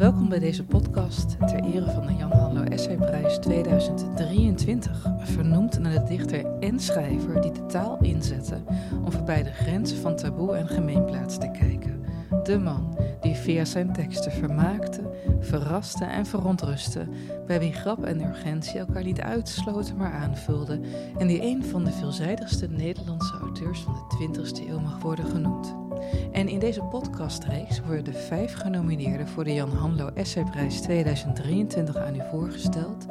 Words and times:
Welkom 0.00 0.28
bij 0.28 0.38
deze 0.38 0.64
podcast 0.64 1.38
ter 1.38 1.64
ere 1.64 1.90
van 1.90 2.06
de 2.06 2.14
Jan 2.14 2.32
Hanlo 2.32 2.62
Essayprijs 2.62 3.38
2023. 3.38 5.06
Vernoemd 5.18 5.78
naar 5.78 5.92
de 5.92 6.04
dichter 6.04 6.58
en 6.60 6.80
schrijver 6.80 7.40
die 7.40 7.52
de 7.52 7.66
taal 7.66 7.98
inzette 8.00 8.62
om 9.04 9.12
voorbij 9.12 9.42
de 9.42 9.52
grenzen 9.52 9.98
van 9.98 10.16
taboe 10.16 10.56
en 10.56 10.68
gemeenplaats 10.68 11.38
te 11.38 11.50
kijken. 11.50 12.04
De 12.42 12.58
man 12.58 12.96
die 13.20 13.34
via 13.34 13.64
zijn 13.64 13.92
teksten 13.92 14.32
vermaakte, 14.32 15.02
verraste 15.40 16.04
en 16.04 16.26
verontrustte, 16.26 17.06
bij 17.46 17.58
wie 17.58 17.72
grap 17.72 18.04
en 18.04 18.24
urgentie 18.24 18.78
elkaar 18.78 19.04
niet 19.04 19.20
uitsloten 19.20 19.96
maar 19.96 20.12
aanvulden 20.12 20.84
en 21.18 21.26
die 21.26 21.42
een 21.42 21.64
van 21.64 21.84
de 21.84 21.92
veelzijdigste 21.92 22.68
Nederlandse 22.68 23.38
auteurs 23.40 23.80
van 23.80 23.94
de 23.94 24.28
20e 24.28 24.68
eeuw 24.68 24.80
mag 24.80 25.02
worden 25.02 25.24
genoemd. 25.24 25.89
En 26.32 26.48
in 26.48 26.58
deze 26.58 26.82
podcastreeks 26.82 27.80
worden 27.80 28.04
de 28.04 28.12
vijf 28.12 28.54
genomineerden 28.54 29.28
voor 29.28 29.44
de 29.44 29.54
Jan 29.54 29.70
Hanlo 29.70 30.10
Essayprijs 30.14 30.80
2023 30.80 31.96
aan 31.96 32.14
u 32.14 32.20
voorgesteld 32.30 33.06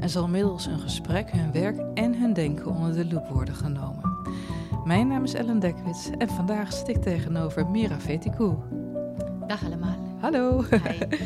en 0.00 0.10
zal 0.10 0.28
middels 0.28 0.66
een 0.66 0.78
gesprek 0.78 1.30
hun 1.30 1.52
werk 1.52 1.78
en 1.94 2.18
hun 2.18 2.32
denken 2.32 2.66
onder 2.66 2.94
de 2.94 3.06
loep 3.06 3.28
worden 3.28 3.54
genomen. 3.54 4.18
Mijn 4.84 5.08
naam 5.08 5.24
is 5.24 5.34
Ellen 5.34 5.58
Dekwits 5.58 6.10
en 6.18 6.28
vandaag 6.28 6.72
zit 6.72 6.88
ik 6.88 7.02
tegenover 7.02 7.66
Mira 7.66 8.00
Vetikou. 8.00 8.56
Dag 9.46 9.64
allemaal. 9.64 10.16
Hallo! 10.20 10.62
Hi. 10.62 10.98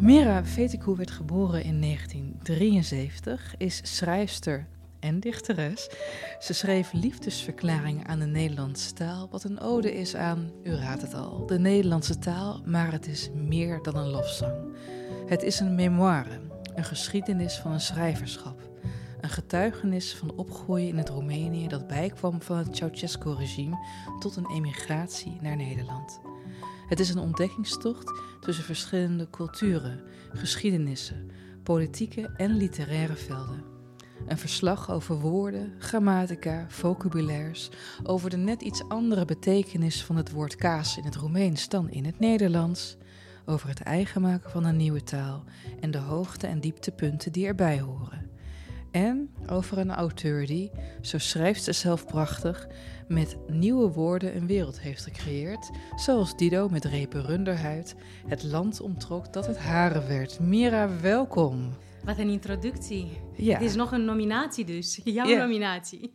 Mira 0.00 0.44
Vetikou 0.44 0.96
werd 0.96 1.10
geboren 1.10 1.64
in 1.64 1.80
1973, 1.80 3.54
is 3.58 3.80
schrijfster 3.96 4.66
en 5.00 5.20
dichteres. 5.20 5.90
Ze 6.38 6.52
schreef 6.52 6.92
liefdesverklaringen 6.92 8.06
aan 8.06 8.18
de 8.18 8.26
Nederlandse 8.26 8.92
taal, 8.92 9.28
wat 9.30 9.44
een 9.44 9.60
ode 9.60 9.94
is 9.94 10.14
aan, 10.14 10.50
u 10.62 10.74
raadt 10.74 11.02
het 11.02 11.14
al, 11.14 11.46
de 11.46 11.58
Nederlandse 11.58 12.18
taal, 12.18 12.62
maar 12.64 12.92
het 12.92 13.06
is 13.06 13.30
meer 13.34 13.82
dan 13.82 13.96
een 13.96 14.10
lofzang. 14.10 14.76
Het 15.26 15.42
is 15.42 15.60
een 15.60 15.74
memoire, 15.74 16.40
een 16.74 16.84
geschiedenis 16.84 17.56
van 17.56 17.72
een 17.72 17.80
schrijverschap. 17.80 18.68
Een 19.20 19.28
getuigenis 19.28 20.14
van 20.14 20.32
opgroeien 20.36 20.88
in 20.88 20.98
het 20.98 21.08
Roemenië 21.08 21.68
dat 21.68 21.86
bijkwam 21.86 22.42
van 22.42 22.56
het 22.56 22.76
Ceausescu-regime 22.76 23.76
tot 24.18 24.36
een 24.36 24.50
emigratie 24.50 25.38
naar 25.40 25.56
Nederland. 25.56 26.20
Het 26.88 27.00
is 27.00 27.08
een 27.08 27.18
ontdekkingstocht 27.18 28.12
tussen 28.40 28.64
verschillende 28.64 29.30
culturen, 29.30 30.00
geschiedenissen, 30.32 31.30
politieke 31.62 32.30
en 32.36 32.56
literaire 32.56 33.16
velden. 33.16 33.77
Een 34.28 34.38
verslag 34.38 34.90
over 34.90 35.20
woorden, 35.20 35.72
grammatica, 35.78 36.66
vocabulaires, 36.68 37.70
over 38.02 38.30
de 38.30 38.36
net 38.36 38.62
iets 38.62 38.88
andere 38.88 39.24
betekenis 39.24 40.04
van 40.04 40.16
het 40.16 40.30
woord 40.30 40.56
kaas 40.56 40.96
in 40.96 41.04
het 41.04 41.16
Roemeens 41.16 41.68
dan 41.68 41.90
in 41.90 42.04
het 42.04 42.18
Nederlands, 42.18 42.96
over 43.46 43.68
het 43.68 43.80
eigen 43.80 44.20
maken 44.20 44.50
van 44.50 44.64
een 44.64 44.76
nieuwe 44.76 45.02
taal 45.02 45.44
en 45.80 45.90
de 45.90 45.98
hoogte- 45.98 46.46
en 46.46 46.60
dieptepunten 46.60 47.32
die 47.32 47.46
erbij 47.46 47.80
horen. 47.80 48.30
En 48.90 49.30
over 49.50 49.78
een 49.78 49.90
auteur 49.90 50.46
die, 50.46 50.70
zo 51.00 51.18
schrijft 51.18 51.64
ze 51.64 51.72
zelf 51.72 52.06
prachtig, 52.06 52.66
met 53.08 53.36
nieuwe 53.46 53.92
woorden 53.92 54.36
een 54.36 54.46
wereld 54.46 54.80
heeft 54.80 55.02
gecreëerd, 55.02 55.70
zoals 55.96 56.36
Dido 56.36 56.68
met 56.68 56.84
repen 56.84 57.22
runderhuid 57.22 57.94
het 58.26 58.42
land 58.42 58.80
omtrok 58.80 59.32
dat 59.32 59.46
het 59.46 59.58
hare 59.58 60.06
werd. 60.06 60.40
Mira, 60.40 61.00
welkom. 61.00 61.72
Wat 62.04 62.18
een 62.18 62.28
introductie. 62.28 63.20
Ja. 63.36 63.54
Het 63.54 63.62
is 63.62 63.74
nog 63.74 63.92
een 63.92 64.04
nominatie 64.04 64.64
dus. 64.64 65.00
Jouw 65.04 65.26
Ja. 65.26 65.38
nominatie. 65.38 66.12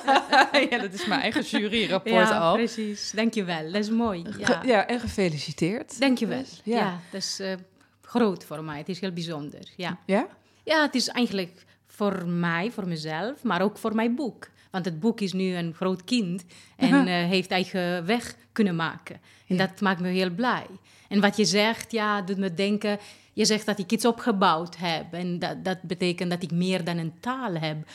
ja, 0.70 0.78
dat 0.78 0.92
is 0.92 1.06
mijn 1.06 1.20
eigen 1.20 1.42
juryrapport 1.42 2.14
ja, 2.28 2.38
al. 2.38 2.54
precies. 2.54 3.10
Dankjewel. 3.10 3.64
Dat 3.72 3.82
is 3.82 3.90
mooi. 3.90 4.24
Ja. 4.38 4.62
ja, 4.64 4.86
en 4.86 5.00
gefeliciteerd. 5.00 6.00
Dankjewel. 6.00 6.38
Dus, 6.38 6.60
Ja. 6.64 6.76
ja. 6.76 7.00
dat 7.10 7.20
is 7.20 7.40
eh, 7.40 7.54
groot 8.02 8.44
voor 8.44 8.64
mij. 8.64 8.78
Het 8.78 8.88
is 8.88 9.00
heel 9.00 9.12
bijzonder. 9.12 9.68
Ja. 9.76 9.98
Ja? 10.06 10.26
ja, 10.64 10.82
het 10.82 10.94
is 10.94 11.08
eigenlijk 11.08 11.64
voor 11.86 12.26
mij, 12.26 12.70
voor 12.70 12.88
mezelf, 12.88 13.42
maar 13.42 13.62
ook 13.62 13.78
voor 13.78 13.94
mijn 13.94 14.14
boek. 14.14 14.48
Want 14.70 14.84
het 14.84 15.00
boek 15.00 15.20
is 15.20 15.32
nu 15.32 15.54
een 15.54 15.74
groot 15.74 16.04
kind 16.04 16.44
en 16.76 17.06
eh, 17.06 17.14
heeft 17.14 17.50
eigen 17.50 18.06
weg 18.06 18.34
kunnen 18.52 18.76
maken. 18.76 19.20
En 19.46 19.56
dat 19.56 19.80
maakt 19.80 20.00
me 20.00 20.08
heel 20.08 20.30
blij. 20.30 20.66
En 21.08 21.20
wat 21.20 21.36
je 21.36 21.44
zegt, 21.44 21.92
ja, 21.92 22.22
doet 22.22 22.38
me 22.38 22.54
denken... 22.54 22.98
Je 23.38 23.44
zegt 23.44 23.66
dat 23.66 23.78
ik 23.78 23.92
iets 23.92 24.04
opgebouwd 24.04 24.76
heb. 24.76 25.12
En 25.12 25.38
dat, 25.38 25.64
dat 25.64 25.82
betekent 25.82 26.30
dat 26.30 26.42
ik 26.42 26.50
meer 26.50 26.84
dan 26.84 26.96
een 26.96 27.20
taal 27.20 27.54
heb. 27.54 27.88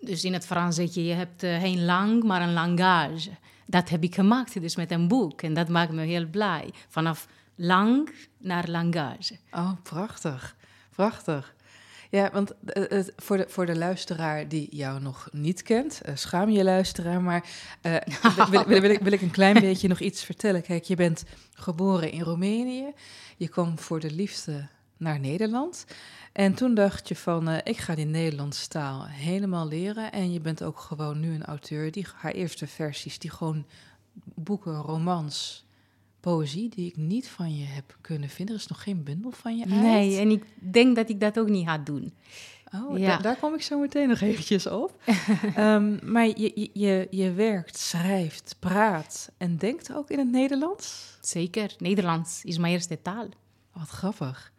Dus 0.00 0.24
in 0.24 0.32
het 0.32 0.46
Frans 0.46 0.76
zeg 0.76 0.94
je, 0.94 1.04
je 1.04 1.12
hebt 1.12 1.42
eh, 1.42 1.60
geen 1.60 1.84
lang, 1.84 2.22
maar 2.22 2.42
een 2.42 2.52
langage. 2.52 3.30
Dat 3.66 3.88
heb 3.88 4.02
ik 4.02 4.14
gemaakt, 4.14 4.60
dus 4.60 4.76
met 4.76 4.90
een 4.90 5.08
boek. 5.08 5.42
En 5.42 5.54
dat 5.54 5.68
maakt 5.68 5.92
me 5.92 6.02
heel 6.02 6.26
blij. 6.26 6.70
Vanaf 6.88 7.28
lang 7.54 8.14
naar 8.38 8.68
langage. 8.68 9.36
Oh, 9.50 9.72
prachtig. 9.82 10.56
Prachtig. 10.90 11.54
Ja, 12.12 12.30
want 12.32 12.52
eh, 12.64 12.82
het- 12.88 13.12
voor, 13.16 13.36
de, 13.36 13.44
voor 13.48 13.66
de 13.66 13.76
luisteraar 13.76 14.48
die 14.48 14.76
jou 14.76 15.00
nog 15.00 15.28
niet 15.32 15.62
kent, 15.62 16.00
eh, 16.00 16.16
schaam 16.16 16.50
je 16.50 16.64
luisteraar, 16.64 17.22
maar 17.22 17.44
eh, 17.80 17.96
wil, 18.66 18.82
ik, 18.90 18.98
wil 19.00 19.12
ik 19.12 19.20
een 19.22 19.30
klein 19.30 19.60
beetje 19.60 19.88
nog 19.88 20.00
iets 20.00 20.24
vertellen. 20.24 20.62
Kijk, 20.62 20.84
je 20.84 20.96
bent 20.96 21.24
geboren 21.54 22.10
in 22.12 22.20
Roemenië, 22.22 22.92
je 23.36 23.48
kwam 23.48 23.78
voor 23.78 24.00
de 24.00 24.10
liefde 24.10 24.66
naar 24.96 25.20
Nederland. 25.20 25.84
En 26.32 26.54
toen 26.54 26.74
dacht 26.74 27.08
je 27.08 27.16
van, 27.16 27.48
eh, 27.48 27.58
ik 27.64 27.78
ga 27.78 27.94
die 27.94 28.04
Nederlandse 28.06 28.68
taal 28.68 29.04
helemaal 29.06 29.68
leren. 29.68 30.12
En 30.12 30.32
je 30.32 30.40
bent 30.40 30.62
ook 30.62 30.78
gewoon 30.78 31.20
nu 31.20 31.34
een 31.34 31.44
auteur 31.44 31.90
die 31.90 32.06
haar 32.14 32.32
eerste 32.32 32.66
versies, 32.66 33.18
die 33.18 33.30
gewoon 33.30 33.66
boeken, 34.34 34.74
romans, 34.74 35.64
poëzie, 36.22 36.68
die 36.68 36.86
ik 36.88 36.96
niet 36.96 37.28
van 37.28 37.56
je 37.56 37.64
heb 37.64 37.96
kunnen 38.00 38.28
vinden. 38.28 38.54
Er 38.54 38.60
is 38.60 38.66
nog 38.66 38.82
geen 38.82 39.02
bundel 39.04 39.30
van 39.30 39.56
je 39.56 39.64
uit. 39.64 39.80
Nee, 39.82 40.18
en 40.18 40.30
ik 40.30 40.44
denk 40.72 40.96
dat 40.96 41.08
ik 41.08 41.20
dat 41.20 41.38
ook 41.38 41.48
niet 41.48 41.66
ga 41.66 41.78
doen. 41.78 42.12
Oh, 42.74 42.98
Ja. 42.98 43.06
da- 43.16 43.22
daar 43.22 43.36
kom 43.36 43.54
ik 43.54 43.62
zo 43.62 43.78
meteen 43.78 44.08
nog 44.08 44.20
eventjes 44.20 44.66
op. 44.66 45.02
Ehm, 45.54 46.12
maar 46.12 46.26
je, 46.26 46.52
je- 46.54 46.70
je, 46.72 47.06
je 47.10 47.32
werkt, 47.32 47.78
schrijft, 47.78 48.56
praat 48.58 49.30
en 49.36 49.56
denkt 49.56 49.94
ook 49.94 50.10
in 50.10 50.18
het 50.18 50.30
Nederlands? 50.30 51.16
Zeker, 51.20 51.74
Nederlands 51.78 52.44
is 52.44 52.58
mijn 52.58 52.72
eerste 52.72 53.02
taal. 53.02 53.28
Wat 53.72 53.88
grappig. 53.88 54.52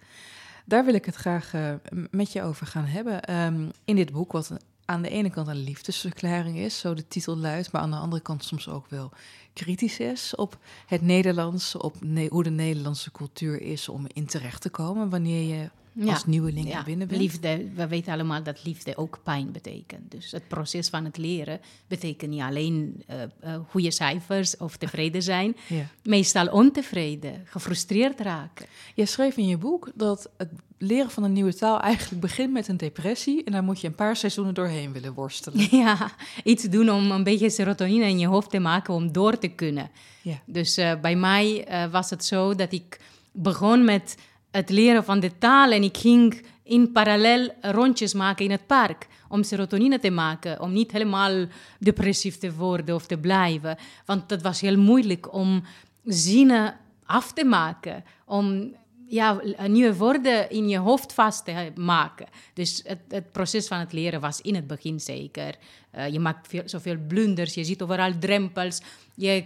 Daar 0.65 0.85
wil 0.85 0.93
ik 0.93 1.05
het 1.05 1.15
graag 1.15 1.53
eh, 1.53 1.73
met 2.11 2.31
je 2.31 2.41
over 2.43 2.67
gaan 2.67 2.85
hebben. 2.85 3.21
Ehm, 3.21 3.69
in 3.85 3.95
dit 3.95 4.11
boek, 4.11 4.31
wat 4.31 4.51
aan 4.85 5.01
de 5.01 5.09
ene 5.09 5.29
kant 5.29 5.47
een 5.47 5.63
liefdesverklaring 5.63 6.57
is, 6.57 6.79
zo 6.79 6.93
de 6.93 7.07
titel 7.07 7.37
luidt, 7.37 7.71
maar 7.71 7.81
aan 7.81 7.91
de 7.91 7.97
andere 7.97 8.21
kant 8.21 8.43
soms 8.43 8.69
ook 8.69 8.85
wel 8.89 9.11
kritisch 9.53 9.99
is 9.99 10.35
op 10.35 10.57
het 10.87 11.01
Nederlands, 11.01 11.75
op 11.75 11.95
ne- 11.99 12.27
hoe 12.29 12.43
de 12.43 12.49
Nederlandse 12.49 13.11
cultuur 13.11 13.61
is 13.61 13.89
om 13.89 14.05
in 14.13 14.25
terecht 14.25 14.61
te 14.61 14.69
komen 14.69 15.09
wanneer 15.09 15.57
je 15.57 15.69
als 16.01 16.25
nieuweling 16.25 16.67
ja, 16.67 16.83
binnen 16.83 17.07
bent. 17.07 17.21
Liefde, 17.21 17.69
we 17.75 17.87
weten 17.87 18.13
allemaal 18.13 18.43
dat 18.43 18.63
liefde 18.63 18.97
ook 18.97 19.19
pijn 19.23 19.51
betekent. 19.51 20.11
Dus 20.11 20.31
het 20.31 20.47
proces 20.47 20.89
van 20.89 21.05
het 21.05 21.17
leren 21.17 21.59
betekent 21.87 22.31
niet 22.31 22.41
alleen 22.41 23.03
eh, 23.07 23.21
eh, 23.23 23.59
goede 23.69 23.91
cijfers 23.91 24.57
of 24.57 24.77
tevreden 24.77 25.23
zijn. 25.33 25.55
Ja. 25.67 25.85
Meestal 26.03 26.47
ontevreden, 26.47 27.41
gefrustreerd 27.45 28.19
raken. 28.19 28.65
Je 28.95 29.05
schreef 29.05 29.37
in 29.37 29.47
je 29.47 29.57
boek 29.57 29.91
dat 29.95 30.29
het 30.37 30.49
leren 30.77 31.11
van 31.11 31.23
een 31.23 31.33
nieuwe 31.33 31.55
taal 31.55 31.79
eigenlijk 31.79 32.21
begint 32.21 32.53
met 32.53 32.67
een 32.67 32.77
depressie 32.77 33.43
en 33.43 33.51
daar 33.51 33.63
moet 33.63 33.81
je 33.81 33.87
een 33.87 33.95
paar 33.95 34.15
seizoenen 34.15 34.53
doorheen 34.53 34.91
willen 34.91 35.13
worstelen. 35.13 35.67
Ja, 35.83 36.11
iets 36.43 36.63
doen 36.63 36.89
om 36.89 37.11
een 37.11 37.23
beetje 37.23 37.49
serotonine 37.49 38.05
in 38.05 38.19
je 38.19 38.27
hoofd 38.27 38.49
te 38.49 38.59
maken 38.59 38.93
om 38.93 39.11
door 39.11 39.37
te 39.37 39.47
kunnen. 39.47 39.89
Ja. 40.21 40.41
Dus 40.45 40.77
uh, 40.77 40.99
bij 41.01 41.15
mij 41.15 41.67
was 41.91 42.09
het 42.09 42.25
zo 42.25 42.55
dat 42.55 42.71
ik 42.71 42.99
begon 43.31 43.85
met 43.85 44.15
het 44.53 44.69
leren 44.69 45.03
van 45.03 45.19
de 45.19 45.37
taal 45.37 45.71
en 45.71 45.83
ik 45.83 45.97
ging 45.97 46.45
in 46.63 46.91
parallel 46.91 47.49
rondjes 47.61 48.13
maken 48.13 48.45
in 48.45 48.51
het 48.51 48.67
park 48.67 49.07
om 49.27 49.43
serotonine 49.43 49.99
te 49.99 50.09
maken, 50.09 50.61
om 50.61 50.73
niet 50.73 50.91
helemaal 50.91 51.45
depressief 51.79 52.37
te 52.37 52.53
worden 52.53 52.95
of 52.95 53.05
te 53.05 53.17
blijven. 53.17 53.77
Want 54.05 54.29
het 54.29 54.41
was 54.41 54.61
heel 54.61 54.77
moeilijk 54.77 55.33
om 55.33 55.63
zinnen 56.03 56.75
af 57.05 57.33
te 57.33 57.45
maken, 57.45 58.03
om 58.25 58.75
ja, 59.07 59.41
nieuwe 59.67 59.95
woorden 59.95 60.49
in 60.49 60.69
je 60.69 60.77
hoofd 60.77 61.13
vast 61.13 61.45
te 61.45 61.71
maken. 61.75 62.27
Dus 62.53 62.81
het, 62.85 62.99
het 63.07 63.31
proces 63.31 63.67
van 63.67 63.79
het 63.79 63.93
leren 63.93 64.21
was 64.21 64.41
in 64.41 64.55
het 64.55 64.67
begin 64.67 64.99
zeker. 64.99 65.55
Uh, 65.95 66.07
je 66.09 66.19
maakt 66.19 66.47
veel, 66.47 66.63
zoveel 66.65 66.97
blunders, 67.07 67.53
je 67.53 67.63
ziet 67.63 67.81
overal 67.81 68.17
drempels. 68.19 68.81
Je 69.15 69.43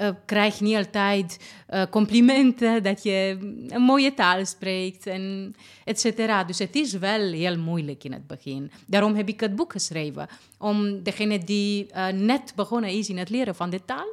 uh, 0.00 0.08
krijgt 0.24 0.60
niet 0.60 0.76
altijd 0.76 1.52
uh, 1.70 1.82
complimenten 1.90 2.82
dat 2.82 3.02
je 3.02 3.36
een 3.68 3.82
mooie 3.82 4.14
taal 4.14 4.46
spreekt, 4.46 5.06
en 5.06 5.54
et 5.84 6.00
cetera. 6.00 6.44
Dus 6.44 6.58
het 6.58 6.76
is 6.76 6.92
wel 6.92 7.32
heel 7.32 7.58
moeilijk 7.58 8.04
in 8.04 8.12
het 8.12 8.26
begin. 8.26 8.70
Daarom 8.86 9.14
heb 9.14 9.28
ik 9.28 9.40
het 9.40 9.56
boek 9.56 9.72
geschreven. 9.72 10.28
Om 10.58 11.02
degene 11.02 11.38
die 11.38 11.86
net 12.14 12.52
begonnen 12.56 12.90
is 12.90 13.08
in 13.08 13.18
het 13.18 13.30
leren 13.30 13.54
van 13.54 13.70
de 13.70 13.84
taal 13.84 14.12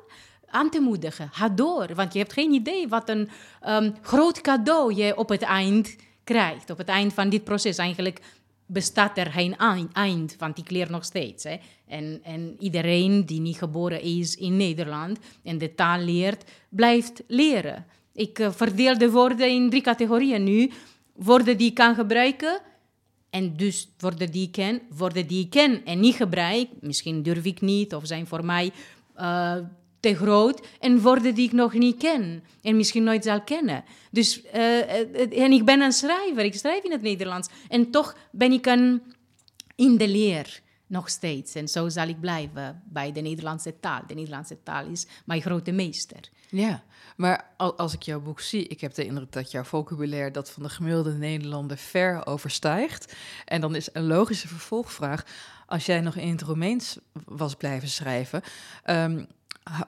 aan 0.50 0.70
te 0.70 0.80
moedigen. 0.80 1.30
Ga 1.32 1.50
door, 1.50 1.88
want 1.96 2.14
je 2.14 2.20
hebt 2.20 2.34
geen 2.34 2.52
idee 2.52 2.88
wat 2.88 3.10
een 3.10 3.30
um, 3.68 3.96
groot 4.02 4.42
cadeau 4.42 4.94
je 4.94 5.18
op 5.18 5.30
het 5.30 5.42
eind 5.42 5.96
krijgt. 6.24 6.70
Op 6.70 6.78
het 6.78 6.88
eind 6.88 7.14
van 7.14 7.30
dit 7.30 7.44
proces 7.44 7.78
eigenlijk 7.78 8.20
bestaat 8.68 9.18
er 9.18 9.32
geen 9.32 9.58
eind, 9.94 10.36
want 10.38 10.58
ik 10.58 10.70
leer 10.70 10.92
nog 10.92 11.06
steeds. 11.06 11.44
Hè. 11.44 11.58
En, 11.88 12.20
en 12.24 12.56
iedereen 12.60 13.26
die 13.26 13.40
niet 13.40 13.58
geboren 13.58 14.02
is 14.02 14.36
in 14.36 14.58
Nederland 14.58 15.20
en 15.44 15.58
de 15.58 15.76
taal 15.76 16.00
leert, 16.00 16.44
blijft 16.70 17.24
leren. 17.28 17.86
Ik 18.14 18.40
uh, 18.40 18.52
verdeel 18.52 18.98
de 18.98 19.12
woorden 19.12 19.50
in 19.50 19.70
drie 19.70 19.82
categorieën 19.82 20.44
nu. 20.44 20.72
Woorden 21.16 21.58
die 21.58 21.70
ik 21.70 21.76
kan 21.76 21.96
gebruiken, 21.96 22.62
en 23.30 23.54
dus 23.56 23.90
woorden 23.98 24.32
die 24.32 24.46
ik 24.46 24.52
ken, 24.52 24.82
woorden 24.90 25.28
die 25.28 25.44
ik 25.44 25.50
ken 25.50 25.86
en 25.86 26.00
niet 26.00 26.16
gebruik, 26.16 26.68
misschien 26.82 27.24
durf 27.24 27.46
ik 27.46 27.62
niet 27.62 27.96
of 27.96 28.06
zijn 28.06 28.28
voor 28.28 28.46
mij 28.46 28.72
uh, 29.18 29.56
groot 30.16 30.68
en 30.80 31.02
woorden 31.02 31.36
die 31.36 31.46
ik 31.46 31.52
nog 31.52 31.74
niet 31.74 31.98
ken 31.98 32.44
en 32.62 32.76
misschien 32.76 33.04
nooit 33.04 33.24
zal 33.24 33.42
kennen. 33.42 33.84
Dus, 34.12 34.42
uh, 34.56 35.44
en 35.44 35.52
ik 35.52 35.66
ben 35.66 35.82
een 35.82 35.92
schrijver, 35.92 36.44
ik 36.44 36.54
schrijf 36.54 36.84
in 36.84 36.92
het 36.92 37.02
Nederlands 37.02 37.50
en 37.70 37.92
toch 37.92 38.16
ben 38.32 38.52
ik 38.52 38.66
een 38.66 39.02
in 39.76 39.98
de 39.98 40.08
leer 40.08 40.62
nog 40.88 41.10
steeds. 41.10 41.56
En 41.56 41.68
zo 41.68 41.90
zal 41.90 42.08
ik 42.08 42.20
blijven 42.20 42.84
bij 42.86 43.12
de 43.12 43.22
Nederlandse 43.22 43.80
taal. 43.80 44.02
De 44.08 44.14
Nederlandse 44.14 44.58
taal 44.64 44.86
is 44.86 45.08
mijn 45.26 45.42
grote 45.42 45.72
meester. 45.72 46.30
Ja, 46.50 46.84
maar 47.16 47.50
als 47.58 47.94
ik 47.94 48.04
jouw 48.04 48.20
boek 48.20 48.40
zie, 48.40 48.68
ik 48.68 48.82
heb 48.82 48.94
de 48.94 49.06
indruk 49.06 49.32
dat 49.32 49.52
jouw 49.52 49.64
vocabulaire 49.64 50.32
dat 50.32 50.50
van 50.50 50.64
de 50.64 50.70
gemiddelde 50.70 51.14
Nederlander 51.14 51.78
ver 51.78 52.26
overstijgt. 52.26 53.16
En 53.46 53.62
dan 53.62 53.76
is 53.76 53.90
een 53.94 54.08
logische 54.08 54.48
vervolgvraag, 54.48 55.26
als 55.66 55.86
jij 55.86 56.02
nog 56.02 56.16
in 56.16 56.32
het 56.32 56.42
Romeins 56.42 56.98
was 57.26 57.56
blijven 57.56 57.88
schrijven, 57.88 58.42
um, 58.86 59.28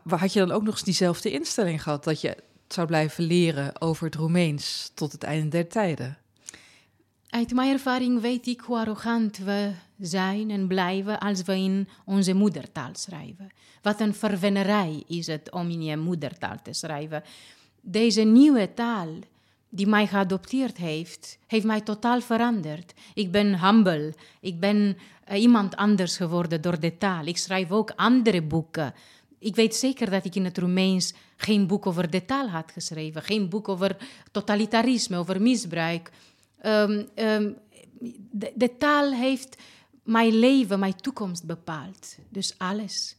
had 0.08 0.34
je 0.34 0.40
dan 0.40 0.52
ook 0.52 0.64
nog 0.64 0.74
eens 0.74 0.84
diezelfde 0.84 1.32
instelling 1.32 1.84
gehad 1.84 2.04
dat 2.04 2.22
je 2.22 2.38
zou 2.68 2.88
blijven 2.88 3.24
leren 3.24 3.82
over 3.82 4.06
het 4.06 4.16
Roemeens 4.16 4.92
tot 4.94 5.12
het 5.12 5.24
einde 5.24 5.48
der 5.48 5.68
tijden? 5.68 6.18
Uit 7.30 7.54
mijn 7.54 7.72
ervaring 7.72 8.22
weet 8.22 8.48
ik 8.48 8.60
hoe 8.60 8.78
arrogant 8.78 9.38
we 9.38 9.72
zijn 10.00 10.50
en 10.50 10.68
blijven 10.68 11.20
als 11.20 11.42
we 11.42 11.54
in 11.54 11.88
onze 12.06 12.34
moedertaal 12.34 12.90
schrijven. 12.94 13.50
Wat 13.82 14.00
een 14.00 14.14
verwennerij 14.14 15.04
is 15.08 15.28
het 15.28 15.52
om 15.52 15.70
in 15.70 15.84
je 15.84 15.98
moedertaal 15.98 16.56
te 16.64 16.74
schrijven. 16.74 17.24
Deze 17.82 18.22
nieuwe 18.22 18.74
taal 18.74 19.08
die 19.70 19.88
mij 19.88 20.08
geadopteerd 20.08 20.78
heeft, 20.78 21.38
heeft 21.48 21.66
mij 21.66 21.82
totaal 21.82 22.22
veranderd. 22.22 22.94
Ik 23.14 23.32
ben 23.32 23.60
humble, 23.66 24.14
ik 24.42 24.60
ben 24.60 24.98
uh, 25.32 25.42
iemand 25.42 25.76
anders 25.76 26.18
geworden 26.18 26.62
door 26.62 26.80
de 26.80 26.98
taal. 26.98 27.26
Ik 27.26 27.38
schrijf 27.38 27.72
ook 27.72 27.92
andere 27.96 28.42
boeken 28.42 28.94
ik 29.40 29.56
weet 29.56 29.76
zeker 29.76 30.10
dat 30.10 30.26
ik 30.26 30.36
in 30.36 30.46
het 30.46 30.58
Roemeens 30.58 31.14
geen 31.36 31.68
boek 31.68 31.86
over 31.86 32.10
de 32.10 32.26
taal 32.26 32.50
had 32.50 32.72
geschreven, 32.72 33.24
geen 33.24 33.50
boek 33.50 33.68
over 33.68 33.98
totalitarisme, 34.32 35.18
over 35.18 35.42
misbruik. 35.42 36.12
Um, 36.66 37.08
de, 38.32 38.52
de, 38.56 38.78
taal 38.78 39.14
heeft 39.14 39.58
mijn 40.04 40.34
leven, 40.40 40.80
mijn 40.80 40.96
toekomst 40.96 41.46
bepaald. 41.46 42.18
Dus 42.30 42.56
alles. 42.58 43.16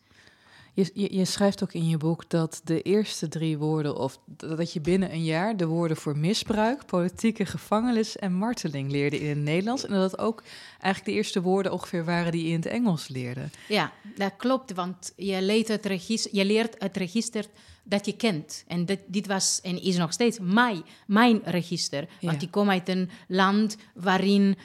Je, 0.81 0.91
je, 0.95 1.17
je, 1.17 1.25
schrijft 1.25 1.63
ook 1.63 1.73
in 1.73 1.89
je 1.89 1.97
boek 1.97 2.31
dat 2.31 2.61
de 2.65 2.83
eerste 2.83 3.29
drie 3.29 3.59
woorden, 3.59 3.97
of 3.97 4.19
dat 4.27 4.73
je 4.73 4.81
binnen 4.81 5.13
een 5.13 5.25
jaar 5.25 5.57
de 5.57 5.67
woorden 5.67 5.97
voor 5.97 6.19
misbruik, 6.19 6.87
politieke 6.87 7.47
gevangenis 7.47 8.17
en 8.17 8.33
marteling 8.33 8.91
leerde 8.91 9.21
in 9.21 9.29
het 9.29 9.39
Nederlands. 9.39 9.85
En 9.85 9.93
dat 9.93 10.11
dat 10.11 10.21
ook 10.21 10.43
eigenlijk 10.71 11.05
de 11.05 11.13
eerste 11.13 11.43
woorden 11.43 11.73
ongeveer 11.73 12.05
waren 12.05 12.33
die 12.33 12.43
je 12.43 12.49
in 12.49 12.55
het 12.55 12.67
Engels 12.67 13.09
leerde. 13.09 13.49
Ja, 13.69 13.93
dat 14.17 14.33
klopt, 14.37 14.73
want 14.73 15.13
je 15.17 15.43
leert 15.43 15.69
het 15.69 15.87
register, 15.87 16.35
je 16.35 16.45
leert 16.45 16.75
het 16.79 16.97
register 16.97 17.45
dat 17.83 18.07
je 18.07 18.17
kent. 18.17 18.65
En 18.67 18.85
dit, 18.85 19.01
dit 19.07 19.27
was 19.27 19.61
en 19.63 19.83
is 19.83 19.97
nog 19.97 20.13
steeds 20.13 20.39
mijn, 20.43 20.83
mijn 21.07 21.41
register. 21.45 22.09
Want 22.21 22.43
ik 22.43 22.51
kom 22.51 22.71
uit 22.71 22.89
een 22.89 23.11
land 23.29 23.77
waarin 23.95 24.57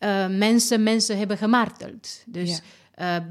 uh, 0.00 0.28
mensen 0.28 0.82
mensen 0.82 1.18
hebben 1.18 1.38
gemarteld. 1.38 2.22
Dus 2.26 2.60
ja. 2.96 3.18
uh, 3.18 3.26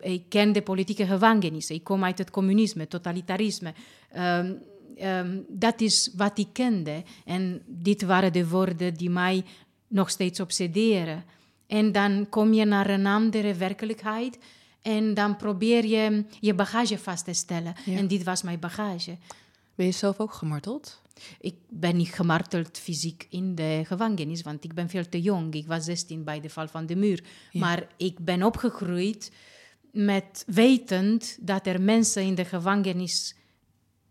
ik 0.00 0.24
ken 0.28 0.52
de 0.52 0.62
politieke 0.62 1.06
gevangenissen. 1.06 1.74
Ik 1.74 1.84
kom 1.84 2.04
uit 2.04 2.18
het 2.18 2.30
communisme, 2.30 2.88
totalitarisme. 2.88 3.74
Um, 4.16 4.58
um, 5.02 5.44
dat 5.48 5.80
is 5.80 6.10
wat 6.16 6.38
ik 6.38 6.48
kende. 6.52 7.02
En 7.24 7.62
dit 7.66 8.02
waren 8.02 8.32
de 8.32 8.48
woorden 8.48 8.94
die 8.94 9.10
mij 9.10 9.44
nog 9.88 10.10
steeds 10.10 10.40
obsederen. 10.40 11.24
En 11.66 11.92
dan 11.92 12.26
kom 12.28 12.52
je 12.52 12.64
naar 12.64 12.90
een 12.90 13.06
andere 13.06 13.54
werkelijkheid. 13.54 14.38
En 14.82 15.14
dan 15.14 15.36
probeer 15.36 15.86
je 15.86 16.24
je 16.40 16.54
bagage 16.54 16.98
vast 16.98 17.24
te 17.24 17.32
stellen. 17.32 17.74
Ja. 17.84 17.96
En 17.96 18.06
dit 18.06 18.22
was 18.22 18.42
mijn 18.42 18.58
bagage. 18.58 19.16
Ben 19.74 19.86
je 19.86 19.92
zelf 19.92 20.20
ook 20.20 20.32
gemarteld? 20.32 21.02
Ik 21.40 21.54
ben 21.68 21.96
niet 21.96 22.12
gemarteld 22.12 22.78
fysiek 22.78 23.26
in 23.30 23.54
de 23.54 23.82
gevangenis, 23.84 24.42
want 24.42 24.64
ik 24.64 24.74
ben 24.74 24.88
veel 24.88 25.08
te 25.08 25.20
jong. 25.20 25.54
Ik 25.54 25.66
was 25.66 25.84
16 25.84 26.24
bij 26.24 26.40
de 26.40 26.50
val 26.50 26.68
van 26.68 26.86
de 26.86 26.96
muur. 26.96 27.24
Ja. 27.50 27.60
Maar 27.60 27.86
ik 27.96 28.18
ben 28.18 28.42
opgegroeid 28.42 29.32
met 29.94 30.44
wetend 30.46 31.38
dat 31.40 31.66
er 31.66 31.82
mensen 31.82 32.22
in 32.22 32.34
de 32.34 32.44
gevangenis 32.44 33.34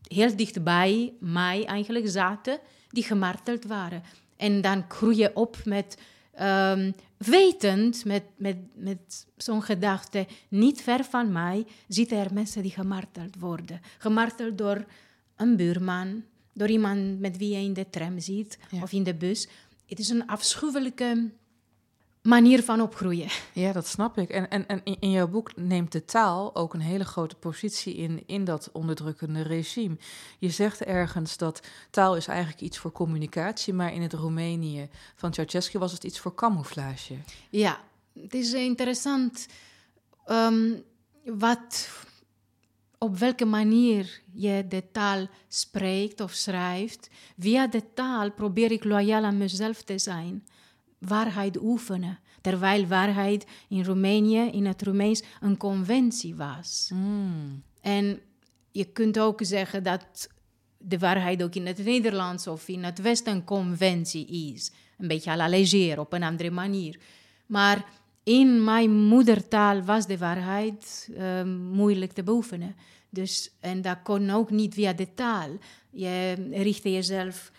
heel 0.08 0.36
dichtbij 0.36 1.14
mij 1.20 1.66
eigenlijk 1.66 2.10
zaten, 2.10 2.60
die 2.90 3.04
gemarteld 3.04 3.66
waren. 3.66 4.04
En 4.38 4.62
dan 4.62 4.86
groei 4.88 5.18
je 5.18 5.36
op 5.36 5.58
met 5.66 5.98
um, 6.42 6.94
wetend, 7.18 8.06
met, 8.06 8.24
met, 8.36 8.58
met 8.76 9.28
zo'n 9.38 9.64
gedachte, 9.64 10.28
niet 10.48 10.82
ver 10.82 11.04
van 11.04 11.32
mij 11.32 11.66
zitten 11.88 12.18
er 12.18 12.34
mensen 12.34 12.62
die 12.62 12.72
gemarteld 12.72 13.36
worden. 13.40 13.82
Gemarteld 13.98 14.58
door 14.58 14.86
een 15.36 15.56
buurman, 15.56 16.24
door 16.54 16.70
iemand 16.70 17.20
met 17.20 17.38
wie 17.38 17.50
je 17.50 17.64
in 17.64 17.74
de 17.74 17.90
tram 17.90 18.20
zit 18.20 18.58
ja. 18.70 18.82
of 18.82 18.92
in 18.92 19.04
de 19.04 19.16
bus. 19.16 19.48
Het 19.86 20.00
is 20.00 20.10
een 20.10 20.28
afschuwelijke 20.28 21.32
manier 22.24 22.64
van 22.64 22.82
opgroeien. 22.82 23.28
Ja, 23.54 23.72
dat 23.72 23.88
snap 23.88 24.18
ik. 24.18 24.30
En, 24.30 24.50
en, 24.50 24.68
en 24.68 24.82
in 24.84 25.12
jouw 25.12 25.28
boek 25.28 25.56
neemt 25.56 25.92
de 25.92 26.06
taal 26.06 26.56
ook 26.56 26.74
een 26.74 26.82
hele 26.82 27.06
grote 27.06 27.36
positie 27.36 27.96
in, 27.96 28.24
in 28.26 28.44
dat 28.44 28.70
onderdrukkende 28.72 29.42
regime. 29.42 29.98
Je 30.40 30.50
zegt 30.50 30.84
ergens 30.84 31.38
dat 31.38 31.68
taal 31.90 32.16
is 32.16 32.28
eigenlijk 32.28 32.62
iets 32.62 32.78
voor 32.78 32.92
communicatie, 32.92 33.74
maar 33.74 33.94
in 33.94 34.02
het 34.02 34.14
Roemenië 34.14 34.90
van 35.16 35.34
Ceausescu 35.34 35.80
was 35.80 35.92
het 35.92 36.04
iets 36.04 36.20
voor 36.20 36.36
camouflage. 36.36 37.18
Ja, 37.50 37.80
het 38.20 38.34
is 38.34 38.54
interessant 38.54 39.48
um, 40.28 40.84
wat, 41.26 41.90
op 42.98 43.18
welke 43.18 43.46
manier 43.46 44.22
je 44.32 44.66
de 44.68 44.84
taal 44.92 45.28
spreekt 45.48 46.22
of 46.22 46.32
schrijft. 46.32 47.10
Via 47.38 47.68
de 47.68 47.94
taal 47.94 48.32
probeer 48.32 48.72
ik 48.72 48.84
loyaal 48.84 49.24
aan 49.24 49.38
mezelf 49.38 49.82
te 49.82 49.98
zijn 49.98 50.44
waarheid 51.08 51.62
oefenen. 51.62 52.20
Terwijl 52.42 52.88
waarheid 52.88 53.46
in 53.70 53.84
Roemenië, 53.84 54.50
in 54.52 54.66
het 54.66 54.82
Roemeens, 54.82 55.24
een 55.42 55.58
conventie 55.58 56.36
was. 56.36 56.90
Mm. 56.94 57.64
En 57.82 58.20
je 58.72 58.86
kunt 58.86 59.20
ook 59.20 59.40
zeggen 59.44 59.84
dat 59.84 60.30
de 60.78 60.98
waarheid 60.98 61.44
ook 61.44 61.56
in 61.56 61.66
het 61.66 61.86
Nederlands 61.86 62.48
of 62.48 62.68
in 62.68 62.84
het 62.84 63.02
Westen 63.02 63.34
een 63.34 63.44
conventie 63.44 64.54
is. 64.54 64.72
Een 64.98 65.08
beetje 65.08 65.32
à 65.32 65.36
la 65.36 65.50
légère, 65.50 66.00
op 66.00 66.14
een 66.14 66.24
andere 66.24 66.52
manier. 66.52 67.00
Maar 67.46 67.86
in 68.24 68.64
mijn 68.64 68.92
moedertaal 68.92 69.82
was 69.82 70.08
de 70.08 70.18
waarheid 70.18 71.10
uh, 71.12 71.44
moeilijk 71.72 72.12
te 72.12 72.24
beoefenen. 72.24 72.76
Dus, 73.10 73.52
en 73.60 73.82
dat 73.82 73.98
kon 74.04 74.30
ook 74.30 74.52
niet 74.52 74.74
via 74.74 74.94
de 74.94 75.14
taal. 75.14 75.50
Je 75.90 76.34
richtte 76.52 76.92
jezelf 76.92 77.52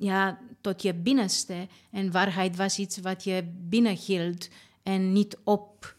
ja, 0.00 0.38
tot 0.60 0.82
je 0.82 0.94
binnenste. 0.94 1.68
En 1.90 2.10
waarheid 2.10 2.56
was 2.56 2.78
iets 2.78 2.98
wat 2.98 3.24
je 3.24 3.44
binnenhield 3.68 4.48
en 4.82 5.12
niet 5.12 5.38
op 5.44 5.96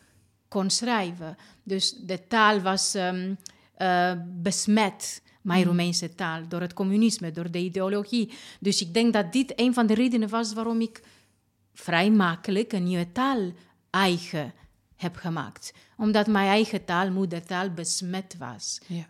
kon 0.48 0.70
schrijven. 0.70 1.38
Dus 1.63 1.91
de 1.91 2.27
taal 2.27 2.60
was 2.60 2.96
um, 2.96 3.38
uh, 3.77 4.13
besmet, 4.27 5.22
mijn 5.41 5.63
Roemeense 5.63 6.15
taal, 6.15 6.48
door 6.48 6.62
het 6.62 6.74
communisme, 6.74 7.31
door 7.31 7.51
de 7.51 7.60
ideologie. 7.60 8.34
Dus 8.60 8.81
ik 8.81 8.93
denk 8.93 9.13
dat 9.13 9.34
dit 9.34 9.53
een 9.55 9.74
van 9.74 9.88
de 9.88 9.93
redenen 9.93 10.29
was 10.29 10.53
waarom 10.53 10.81
ik 10.81 11.03
vrij 11.74 12.12
makkelijk 12.12 12.74
een 12.74 12.84
nieuwe 12.84 13.12
taal 13.12 13.51
eigen 13.89 14.53
heb 14.96 15.15
gemaakt. 15.15 15.74
Omdat 15.98 16.27
mijn 16.27 16.48
eigen 16.48 16.86
taal, 16.86 17.12
moedertaal, 17.12 17.70
besmet 17.70 18.36
was. 18.38 18.79
Ja. 18.88 19.10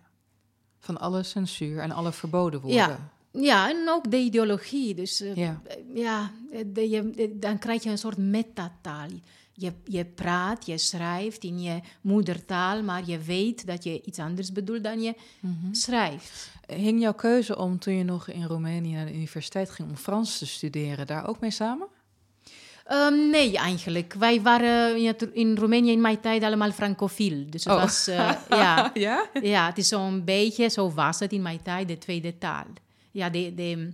Van 0.80 1.00
alle 1.00 1.24
censuur 1.24 1.80
en 1.80 1.92
alle 1.92 2.12
verboden 2.12 2.62
woorden. 2.62 2.80
Ja. 2.80 3.12
Ja, 3.32 3.70
en 3.70 3.90
ook 3.90 4.12
de 4.12 4.18
ideologie. 4.18 4.96
Dus 4.96 5.22
uh, 5.22 5.36
ja, 5.36 5.62
ja 5.94 6.32
de, 6.66 6.90
je, 6.90 7.32
dan 7.40 7.60
krijg 7.60 7.84
je 7.84 7.90
een 7.90 7.98
soort 7.98 8.18
metataal. 8.18 9.08
Je, 9.54 9.72
je 9.86 10.06
praat, 10.06 10.66
je 10.66 10.78
schrijft 10.78 11.44
in 11.44 11.62
je 11.62 11.80
moedertaal, 12.02 12.84
maar 12.84 13.02
je 13.06 13.20
weet 13.20 13.68
dat 13.68 13.84
je 13.84 14.02
iets 14.02 14.20
anders 14.20 14.52
bedoelt 14.52 14.84
dan 14.84 15.02
je 15.02 15.16
mm 15.40 15.58
-hmm. 15.62 15.74
schrijft. 15.74 16.52
Hing 16.68 17.02
jouw 17.02 17.14
keuze 17.14 17.58
om 17.58 17.80
toen 17.80 17.94
je 17.94 18.04
nog 18.04 18.28
in 18.28 18.46
Roemenië 18.46 18.94
naar 18.94 19.06
de 19.06 19.14
universiteit 19.14 19.70
ging 19.70 19.90
om 19.90 19.96
Frans 19.96 20.38
te 20.38 20.46
studeren 20.46 21.08
daar 21.08 21.28
ook 21.28 21.40
mee 21.40 21.52
samen? 21.52 21.88
Um, 22.92 23.30
nee, 23.30 23.58
eigenlijk. 23.58 24.14
Wij 24.14 24.42
waren 24.42 24.98
in 25.34 25.58
Roemenië 25.58 25.92
in 25.92 26.02
mijn 26.02 26.20
tijd 26.20 26.44
allemaal 26.44 26.72
francofiel. 26.72 27.46
Dus 27.50 27.64
het 27.64 27.74
oh. 27.74 27.82
was, 27.82 28.08
uh, 28.08 28.32
ja, 28.50 28.92
ja? 28.94 29.30
ja, 29.42 29.66
het 29.66 29.78
is 29.78 29.88
zo'n 29.88 30.24
beetje, 30.24 30.70
zo 30.70 30.92
was 30.92 31.20
het 31.20 31.32
in 31.32 31.42
mijn 31.42 31.62
tijd, 31.62 31.88
de 31.88 31.98
tweede 31.98 32.38
taal. 32.38 32.66
Ja, 33.12 33.30
de, 33.30 33.54
de 33.56 33.92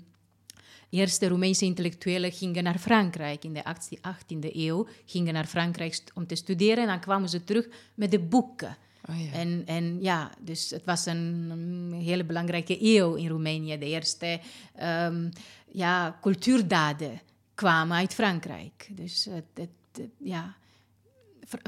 eerste 0.89 1.27
Roemeense 1.27 1.65
intellectuelen 1.65 2.31
gingen 2.31 2.63
naar 2.63 2.77
Frankrijk 2.77 3.43
in 3.43 3.53
de 3.53 3.63
18e 3.63 4.55
eeuw, 4.55 4.87
gingen 5.05 5.33
naar 5.33 5.45
Frankrijk 5.45 6.03
om 6.13 6.27
te 6.27 6.35
studeren 6.35 6.77
en 6.77 6.87
dan 6.87 6.99
kwamen 6.99 7.29
ze 7.29 7.43
terug 7.43 7.67
met 7.95 8.11
de 8.11 8.19
boeken. 8.19 8.77
Oh, 9.09 9.25
ja. 9.25 9.31
En, 9.31 9.63
en 9.65 10.01
ja, 10.01 10.31
dus 10.39 10.69
het 10.69 10.85
was 10.85 11.05
een, 11.05 11.49
een 11.49 11.93
hele 11.93 12.23
belangrijke 12.23 12.77
eeuw 12.81 13.15
in 13.15 13.27
Roemenië. 13.27 13.77
De 13.77 13.85
eerste 13.85 14.39
um, 14.81 15.29
ja, 15.71 16.17
cultuurdaden 16.21 17.21
kwamen 17.55 17.97
uit 17.97 18.13
Frankrijk. 18.13 18.89
Dus 18.91 19.25
het, 19.25 19.45
het, 19.53 19.69
het, 19.91 20.09
ja, 20.17 20.55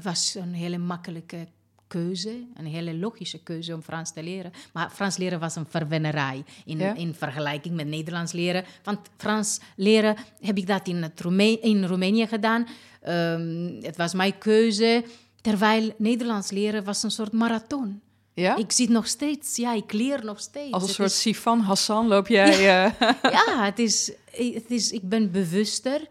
was 0.03 0.35
een 0.35 0.53
hele 0.53 0.77
makkelijke 0.77 1.47
keuze, 1.89 2.43
een 2.55 2.65
hele 2.65 2.95
logische 2.97 3.43
keuze 3.43 3.73
om 3.73 3.81
Frans 3.81 4.11
te 4.13 4.23
leren. 4.23 4.51
Maar 4.73 4.89
Frans 4.89 5.17
leren 5.17 5.39
was 5.39 5.55
een 5.55 5.65
verwennerij 5.69 6.43
in, 6.65 6.77
Ja? 6.77 6.95
in 6.95 7.13
vergelijking 7.13 7.75
met 7.75 7.87
Nederlands 7.87 8.31
leren. 8.31 8.63
Want 8.83 8.99
Frans 9.17 9.59
leren 9.75 10.15
heb 10.41 10.57
ik 10.57 10.67
dat 10.67 10.87
in, 10.87 11.03
het 11.03 11.21
Roeme- 11.21 11.59
in 11.59 11.85
Roemenië 11.85 12.27
gedaan. 12.27 12.67
Ehm, 13.01 13.81
het 13.81 13.97
was 13.97 14.13
mijn 14.13 14.37
keuze, 14.37 15.03
terwijl 15.41 15.93
Nederlands 15.97 16.51
leren 16.51 16.83
was 16.83 17.03
een 17.03 17.11
soort 17.11 17.31
marathon. 17.31 18.01
Ja? 18.33 18.55
Ik 18.55 18.71
zit 18.71 18.89
nog 18.89 19.07
steeds, 19.07 19.55
ja, 19.55 19.73
ik 19.73 19.91
leer 19.93 20.25
nog 20.25 20.39
steeds. 20.39 20.71
Als 20.71 20.81
een 20.81 20.87
Het 20.87 20.95
soort 20.97 21.09
is- 21.09 21.21
Sifan 21.21 21.59
Hassan 21.59 22.07
loop 22.07 22.27
jij... 22.39 22.51
eh, 22.53 22.91
ja, 23.37 23.63
het 23.65 23.79
is, 23.79 24.11
het 24.31 24.71
is, 24.71 24.91
ik 24.91 25.09
ben 25.09 25.31
bewuster, 25.31 26.07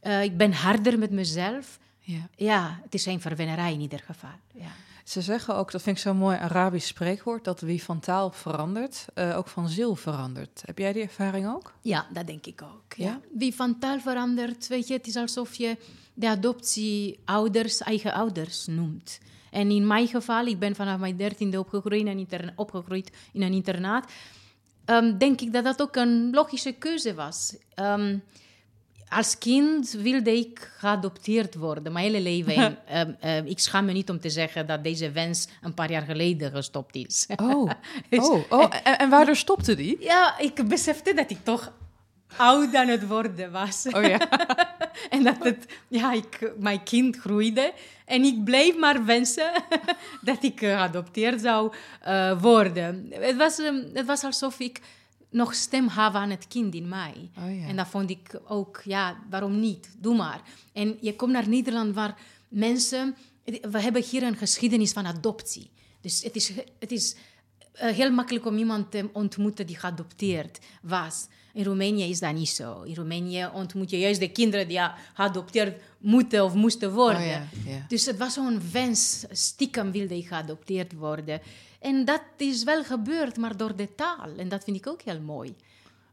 eh, 0.00 0.22
ik 0.22 0.36
ben 0.36 0.52
harder 0.52 0.98
met 0.98 1.10
mezelf. 1.10 1.78
ja. 2.00 2.28
Ja, 2.36 2.80
het 2.82 2.94
is 2.94 3.02
geen 3.02 3.20
verwennerij 3.20 3.72
in 3.72 3.80
ieder 3.80 4.02
geval. 4.06 4.30
Ja. 4.54 4.70
Ze 5.04 5.20
zeggen 5.20 5.56
ook, 5.56 5.70
dat 5.70 5.82
vind 5.82 5.96
ik 5.96 6.02
zo'n 6.02 6.16
mooi 6.16 6.36
Arabisch 6.36 6.86
spreekwoord, 6.86 7.44
dat 7.44 7.60
wie 7.60 7.82
van 7.82 8.00
taal 8.00 8.30
verandert, 8.30 9.06
eh, 9.14 9.36
ook 9.36 9.48
van 9.48 9.68
ziel 9.68 9.94
verandert. 9.94 10.62
Heb 10.64 10.78
jij 10.78 10.92
die 10.92 11.02
ervaring 11.02 11.48
ook? 11.48 11.72
Ja, 11.80 12.06
dat 12.12 12.26
denk 12.26 12.46
ik 12.46 12.62
ook. 12.62 12.94
Ja. 12.96 13.04
Ja? 13.04 13.20
Wie 13.32 13.54
van 13.54 13.78
taal 13.78 14.00
verandert, 14.00 14.68
weet 14.68 14.88
je, 14.88 14.94
het 14.94 15.06
is 15.06 15.16
alsof 15.16 15.54
je 15.54 15.76
de 16.14 16.28
adoptie 16.28 17.18
ouders 17.24 17.80
eigen 17.80 18.12
ouders 18.12 18.66
noemt. 18.66 19.20
En 19.50 19.70
in 19.70 19.86
mijn 19.86 20.08
geval, 20.08 20.46
ik 20.46 20.58
ben 20.58 20.74
vanaf 20.74 20.98
mijn 20.98 21.16
dertiende 21.16 21.58
opgegroeid, 21.58 22.00
in 22.00 22.06
een 22.06 22.18
inter- 22.18 22.52
opgegroeid 22.56 23.10
in 23.32 23.42
een 23.42 23.52
internaat, 23.52 24.12
ehm, 24.84 25.18
denk 25.18 25.40
ik 25.40 25.52
dat 25.52 25.64
dat 25.64 25.82
ook 25.82 25.96
een 25.96 26.30
logische 26.30 26.72
keuze 26.72 27.14
was. 27.14 27.56
Ehm, 27.74 28.18
als 29.12 29.38
kind 29.38 29.90
wilde 29.90 30.36
ik 30.36 30.72
geadopteerd 30.78 31.54
worden, 31.54 31.92
mijn 31.92 32.04
hele 32.04 32.20
leven. 32.20 32.54
En, 32.62 32.78
ehm, 32.86 33.12
ehm, 33.20 33.46
ik 33.46 33.58
schaam 33.58 33.84
me 33.84 33.92
niet 33.92 34.10
om 34.10 34.20
te 34.20 34.30
zeggen 34.30 34.66
dat 34.66 34.84
deze 34.84 35.10
wens 35.10 35.48
een 35.62 35.74
paar 35.74 35.90
jaar 35.90 36.02
geleden 36.02 36.50
gestopt 36.50 36.94
is. 36.94 37.26
Oh, 37.36 37.70
oh, 38.10 38.40
oh. 38.48 38.70
En, 38.84 38.98
en 38.98 39.10
waardoor 39.10 39.36
stopte 39.36 39.74
die? 39.74 39.96
Ja, 40.00 40.38
ik 40.38 40.68
besefte 40.68 41.14
dat 41.14 41.30
ik 41.30 41.38
toch 41.42 41.72
oud 42.36 42.74
aan 42.74 42.88
het 42.88 43.06
worden 43.06 43.52
was. 43.52 43.86
Oh 43.90 44.02
ja. 44.02 44.20
en 45.10 45.22
dat 45.22 45.36
het, 45.38 45.66
ja, 45.88 46.12
ik, 46.12 46.52
mijn 46.58 46.82
kind 46.82 47.16
groeide. 47.16 47.72
En 48.04 48.22
ik 48.24 48.44
bleef 48.44 48.76
maar 48.76 49.04
wensen 49.04 49.52
dat 50.20 50.42
ik 50.42 50.62
eh, 50.62 50.68
geadopteerd 50.68 51.40
zou 51.40 51.72
eh, 52.00 52.40
worden. 52.40 53.08
Het 53.10 53.36
was, 53.36 53.58
ehm, 53.58 53.84
het 53.94 54.06
was 54.06 54.24
alsof 54.24 54.58
ik 54.58 54.80
nog 55.32 55.54
stem 55.54 55.86
had 55.86 56.14
aan 56.14 56.30
het 56.30 56.46
kind 56.48 56.74
in 56.74 56.88
mij. 56.88 57.30
Oh 57.38 57.58
ja. 57.58 57.66
En 57.66 57.76
dat 57.76 57.88
vond 57.88 58.10
ik 58.10 58.40
ook, 58.46 58.80
ja, 58.84 59.22
waarom 59.30 59.60
niet? 59.60 59.94
Doe 59.98 60.16
maar. 60.16 60.42
En 60.72 60.96
je 61.00 61.16
komt 61.16 61.32
naar 61.32 61.48
Nederland 61.48 61.94
waar 61.94 62.18
mensen... 62.48 63.16
We 63.44 63.80
hebben 63.80 64.02
hier 64.02 64.22
een 64.22 64.36
geschiedenis 64.36 64.92
van 64.92 65.06
adoptie. 65.06 65.70
Dus 66.00 66.22
het 66.22 66.36
is, 66.36 66.52
het 66.78 66.92
is 66.92 67.16
heel 67.72 68.10
makkelijk 68.10 68.46
om 68.46 68.56
iemand 68.56 68.90
te 68.90 69.08
ontmoeten 69.12 69.66
die 69.66 69.78
geadopteerd 69.78 70.58
was. 70.82 71.26
In 71.52 71.64
Roemenië 71.64 72.08
is 72.08 72.18
dat 72.20 72.34
niet 72.34 72.48
zo. 72.48 72.82
In 72.82 72.94
Roemenië 72.94 73.48
ontmoet 73.52 73.90
je 73.90 73.98
juist 73.98 74.20
de 74.20 74.30
kinderen 74.30 74.68
die 74.68 74.80
geadopteerd 75.14 75.82
moeten 75.98 76.44
of 76.44 76.54
moesten 76.54 76.92
worden. 76.92 77.20
Oh 77.20 77.26
ja, 77.26 77.46
ja. 77.66 77.84
Dus 77.88 78.06
het 78.06 78.18
was 78.18 78.34
zo'n 78.34 78.60
wens. 78.72 79.24
Stiekem 79.30 79.92
wilde 79.92 80.16
ik 80.16 80.26
geadopteerd 80.26 80.92
worden. 80.92 81.40
En 81.80 82.04
dat 82.04 82.22
is 82.36 82.64
wel 82.64 82.84
gebeurd, 82.84 83.36
maar 83.36 83.56
door 83.56 83.76
de 83.76 83.94
taal. 83.94 84.28
En 84.36 84.48
dat 84.48 84.64
vind 84.64 84.76
ik 84.76 84.86
ook 84.86 85.02
heel 85.02 85.20
mooi. 85.20 85.54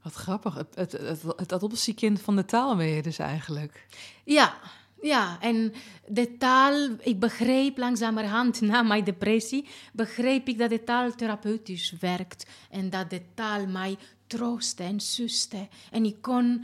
Wat 0.01 0.13
grappig. 0.13 0.54
Het, 0.54 0.75
het, 0.75 0.92
het, 0.92 1.22
het 1.36 1.54
adoptiekind 1.54 2.22
van 2.22 2.36
de 2.36 2.46
taal 2.46 2.75
ben 2.75 2.88
je 2.88 3.01
dus 3.01 3.20
eigenlijk. 3.20 3.86
Ja, 4.24 4.54
ja, 5.01 5.38
en 5.41 5.74
de 6.08 6.38
taal, 6.38 6.89
ik 7.00 7.20
begreep 7.20 7.77
langzamerhand 7.77 8.62
na 8.62 8.82
mijn 8.82 9.03
depressie, 9.03 9.68
begreep 9.94 10.48
ik 10.48 10.58
dat 10.58 10.70
de 10.70 10.84
taal 10.84 11.15
therapeutisch 11.15 11.96
werkt 12.00 12.46
en 12.70 12.89
dat 12.89 13.10
de 13.10 13.22
taal 13.34 13.68
mij 13.68 13.98
troostte 14.27 14.84
en 14.84 15.00
suste. 15.00 15.68
En 15.91 16.06
ik 16.06 16.22
kon 16.22 16.63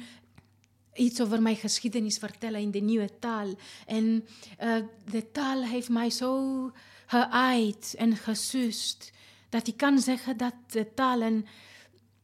iets 0.94 1.22
over 1.22 1.42
mijn 1.42 1.56
geschiedenis 1.56 2.18
vertellen 2.18 2.60
in 2.60 2.72
de 2.72 2.80
nieuwe 2.80 3.10
taal. 3.20 3.48
En 3.86 4.26
eh, 4.58 4.76
de 5.12 5.32
taal 5.32 5.64
heeft 5.64 5.90
mij 5.90 6.10
zo 6.10 6.72
geaaid 7.06 7.96
en 7.98 8.16
gesust, 8.16 9.12
dat 9.50 9.68
ik 9.68 9.78
kan 9.78 10.00
zeggen 10.00 10.38
dat 10.38 10.54
de 10.68 10.94
taal 10.94 11.22
een, 11.22 11.46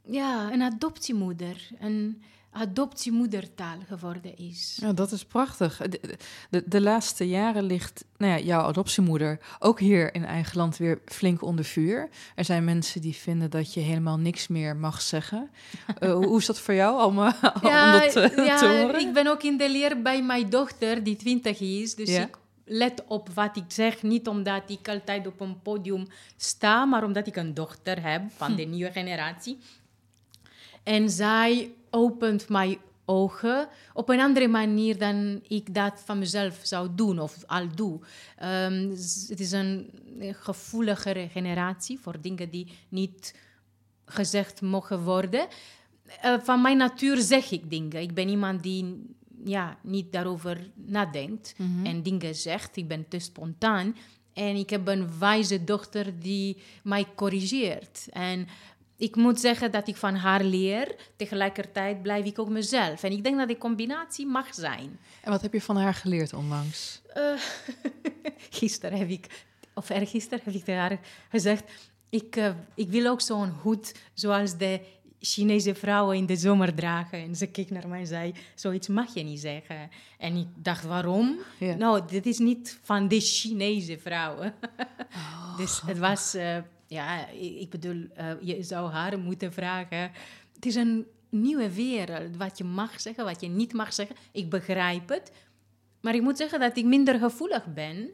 ja, 0.06 0.52
een 0.54 0.62
adoptiemoeder, 0.62 1.70
een 1.80 2.24
adoptiemoedertaal 2.52 3.78
geworden 3.88 4.38
is. 4.38 4.78
Ja, 4.82 4.94
dat 4.94 5.12
is 5.12 5.26
prachtig. 5.26 5.78
De, 5.78 6.18
de, 6.50 6.64
de 6.66 6.82
laatste 6.82 7.28
jaren 7.28 7.64
ligt 7.64 8.06
nou 8.18 8.32
ja, 8.32 8.40
jouw 8.40 8.62
adoptiemoeder 8.62 9.40
ook 9.60 9.80
hier 9.80 10.14
in 10.14 10.26
eigen 10.26 10.58
land 10.58 10.78
weer 10.78 11.02
flink 11.06 11.42
onder 11.42 11.66
vuur. 11.66 12.10
Er 12.36 12.46
zijn 12.46 12.64
mensen 12.64 13.02
die 13.02 13.16
vinden 13.16 13.50
dat 13.50 13.74
je 13.74 13.80
helemaal 13.80 14.18
niks 14.18 14.48
meer 14.48 14.76
mag 14.76 15.02
zeggen. 15.02 15.50
Uh, 16.00 16.14
hoe 16.14 16.38
is 16.38 16.46
dat 16.46 16.60
voor 16.60 16.74
jou 16.74 17.06
om, 17.06 17.20
uh, 17.20 17.34
om 17.54 17.92
dat 17.92 18.16
uh, 18.16 18.46
ja, 18.46 18.58
te 18.58 18.68
horen? 18.68 19.00
ik 19.00 19.14
ben 19.14 19.28
ook 19.28 19.44
in 19.44 19.58
de 19.58 19.70
leer 19.70 20.02
bij 20.02 20.24
mijn 20.24 20.50
dochter, 20.50 21.04
die 21.04 21.16
20 21.16 21.60
is. 21.60 21.96
Dus 21.96 22.10
Ja. 22.10 22.22
ik 22.22 22.38
let 22.66 23.04
op 23.08 23.30
wat 23.30 23.58
ik 23.58 23.64
zeg. 23.68 24.04
Niet 24.04 24.28
omdat 24.28 24.64
ik 24.68 24.88
altijd 24.88 25.28
op 25.28 25.40
een 25.40 25.62
podium 25.62 26.08
sta, 26.38 26.86
maar 26.86 27.04
omdat 27.04 27.28
ik 27.28 27.36
een 27.36 27.54
dochter 27.54 28.04
heb 28.04 28.22
van 28.36 28.56
de 28.56 28.64
nieuwe 28.64 28.92
generatie. 28.92 29.58
En 30.84 31.10
zij 31.10 31.72
opent 31.90 32.50
mijn 32.50 32.78
ogen 33.06 33.68
op 33.94 34.10
een 34.10 34.20
andere 34.20 34.48
manier 34.48 34.98
dan 34.98 35.42
ik 35.48 35.74
dat 35.74 36.02
van 36.06 36.20
mezelf 36.20 36.60
zou 36.64 36.90
doen 36.96 37.20
of 37.20 37.44
al 37.46 37.68
doe. 37.76 38.00
Ehm, 38.38 38.90
het 39.28 39.40
is 39.40 39.52
een 39.52 39.90
gevoeligere 40.20 41.28
generatie 41.28 42.00
voor 42.00 42.22
dingen 42.22 42.50
die 42.50 42.68
niet 42.90 43.36
gezegd 44.06 44.62
mogen 44.62 45.04
worden. 45.04 45.48
Eh, 46.22 46.40
van 46.44 46.62
mijn 46.62 46.78
natuur 46.78 47.18
zeg 47.18 47.52
ik 47.52 47.70
dingen. 47.70 48.02
Ik 48.02 48.14
ben 48.14 48.30
iemand 48.30 48.64
die 48.64 49.16
ja, 49.44 49.78
niet 49.82 50.12
daarover 50.12 50.70
nadenkt 50.76 51.56
en 51.84 52.04
dingen 52.04 52.36
zegt. 52.36 52.76
Ik 52.76 52.88
ben 52.88 53.08
te 53.08 53.20
spontaan. 53.20 53.96
En 54.34 54.56
ik 54.56 54.70
heb 54.70 54.88
een 54.88 55.20
wijze 55.20 55.64
dochter 55.64 56.20
die 56.20 56.58
mij 56.84 57.06
corrigeert. 57.16 58.08
En 58.10 58.48
ik 59.02 59.16
moet 59.16 59.40
zeggen 59.40 59.72
dat 59.72 59.88
ik 59.88 59.96
van 59.96 60.16
haar 60.16 60.44
leer. 60.44 60.96
Tegelijkertijd 61.16 62.02
blijf 62.02 62.26
ik 62.26 62.40
ook 62.40 62.50
mezelf. 62.50 63.04
En 63.04 63.12
ik 63.12 63.24
denk 63.24 63.38
dat 63.38 63.48
die 63.48 63.58
combinatie 63.58 64.26
mag 64.28 64.54
zijn. 64.54 65.00
En 65.22 65.32
wat 65.32 65.42
heb 65.42 65.54
je 65.54 65.62
van 65.62 65.78
haar 65.78 65.94
geleerd 65.94 66.34
onlangs? 66.34 67.02
Eh, 67.14 67.24
gisteren 68.60 68.98
heb 68.98 69.10
ik, 69.10 69.46
of 69.74 69.90
ergisteren 69.90 70.44
heb 70.44 70.54
ik 70.54 70.64
tegen 70.64 70.82
haar 70.82 71.00
gezegd... 71.30 71.72
Ik, 72.10 72.36
eh, 72.36 72.54
ik 72.76 72.90
wil 72.90 73.12
ook 73.12 73.22
zo'n 73.22 73.50
hoed 73.50 73.94
zoals 74.14 74.58
de 74.58 74.82
Chinese 75.20 75.76
vrouwen 75.76 76.18
in 76.18 76.26
de 76.26 76.36
zomer 76.36 76.74
dragen. 76.74 77.20
En 77.20 77.36
ze 77.36 77.48
keek 77.48 77.70
naar 77.70 77.88
mij 77.88 78.00
en 78.00 78.08
zei, 78.08 78.34
zoiets 78.56 78.88
mag 78.88 79.14
je 79.14 79.24
niet 79.24 79.40
zeggen. 79.40 79.90
En 80.18 80.36
ik 80.36 80.48
dacht, 80.56 80.84
waarom? 80.84 81.40
Ja. 81.60 81.76
Nou, 81.76 82.02
dit 82.08 82.26
is 82.26 82.38
niet 82.38 82.80
van 82.82 83.08
de 83.08 83.20
Chinese 83.20 83.98
vrouwen. 84.00 84.54
dus 85.58 85.82
het 85.86 85.98
was, 85.98 86.34
eh, 86.34 86.58
ja, 86.92 87.28
ik 87.30 87.70
bedoel, 87.70 88.08
eh, 88.14 88.32
je 88.42 88.64
zou 88.64 88.92
haar 88.92 89.20
moeten 89.20 89.54
vragen. 89.54 90.12
Het 90.56 90.66
is 90.66 90.76
een 90.76 91.06
nieuwe 91.30 91.74
wereld, 91.74 92.38
wat 92.38 92.58
je 92.58 92.64
mag 92.64 93.02
zeggen, 93.02 93.26
wat 93.26 93.42
je 93.42 93.48
niet 93.48 93.74
mag 93.74 93.94
zeggen. 93.94 94.16
Ik 94.32 94.50
begrijp 94.50 95.10
het. 95.10 95.32
Maar 96.02 96.16
ik 96.16 96.22
moet 96.22 96.38
zeggen 96.38 96.60
dat 96.60 96.78
ik 96.78 96.86
minder 96.86 97.20
gevoelig 97.20 97.74
ben. 97.74 98.10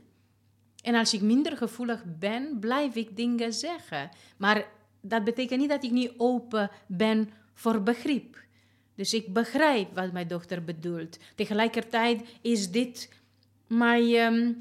En 0.83 0.95
als 0.95 1.13
ik 1.13 1.21
minder 1.21 1.57
gevoelig 1.57 2.03
ben, 2.19 2.59
blijf 2.59 2.95
ik 2.95 3.15
dingen 3.15 3.53
zeggen. 3.53 4.09
Maar 4.37 4.67
dat 5.01 5.23
betekent 5.23 5.59
niet 5.59 5.69
dat 5.69 5.83
ik 5.83 5.91
niet 5.91 6.13
open 6.17 6.69
ben 6.87 7.29
voor 7.53 7.83
begrip. 7.83 8.37
Dus 8.95 9.13
ik 9.13 9.33
begrijp 9.33 9.95
wat 9.95 10.11
mijn 10.11 10.27
dochter 10.27 10.63
bedoelt. 10.63 11.17
Tegelijkertijd 11.35 12.21
is 12.41 12.71
dit 12.71 13.09
mijn 13.67 14.13
ehm, 14.13 14.53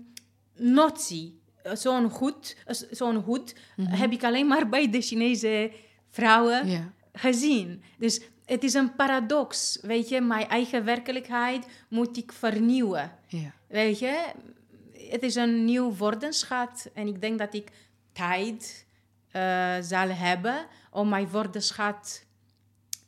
notie. 0.54 1.40
Eh, 1.66 1.76
Zo'n 1.76 2.10
goed, 2.10 2.56
eh, 2.66 2.74
zo'n 2.90 3.16
hoed 3.16 3.54
heb 3.80 4.12
ik 4.12 4.24
alleen 4.24 4.46
maar 4.46 4.68
bij 4.68 4.90
de 4.90 5.00
Chinese 5.00 5.72
vrouwen 6.10 6.92
gezien. 7.12 7.82
Dus 7.98 8.20
het 8.44 8.64
is 8.64 8.74
een 8.74 8.94
paradox. 8.94 9.78
Weet 9.82 10.08
je, 10.08 10.20
mijn 10.20 10.48
eigen 10.48 10.84
werkelijkheid 10.84 11.66
moet 11.88 12.16
ik 12.16 12.32
vernieuwen. 12.32 13.12
Ja. 13.26 13.52
Weet 13.68 13.98
je, 13.98 14.32
het 15.10 15.22
is 15.22 15.34
een 15.34 15.64
nieuw 15.64 15.94
woordenschat 15.94 16.90
en 16.94 17.06
ik 17.06 17.20
denk 17.20 17.38
dat 17.38 17.54
ik 17.54 17.70
tijd 18.12 18.86
eh, 19.30 19.76
zal 19.80 20.08
hebben 20.08 20.66
om 20.90 21.08
mijn 21.08 21.28
woordenschat 21.28 22.24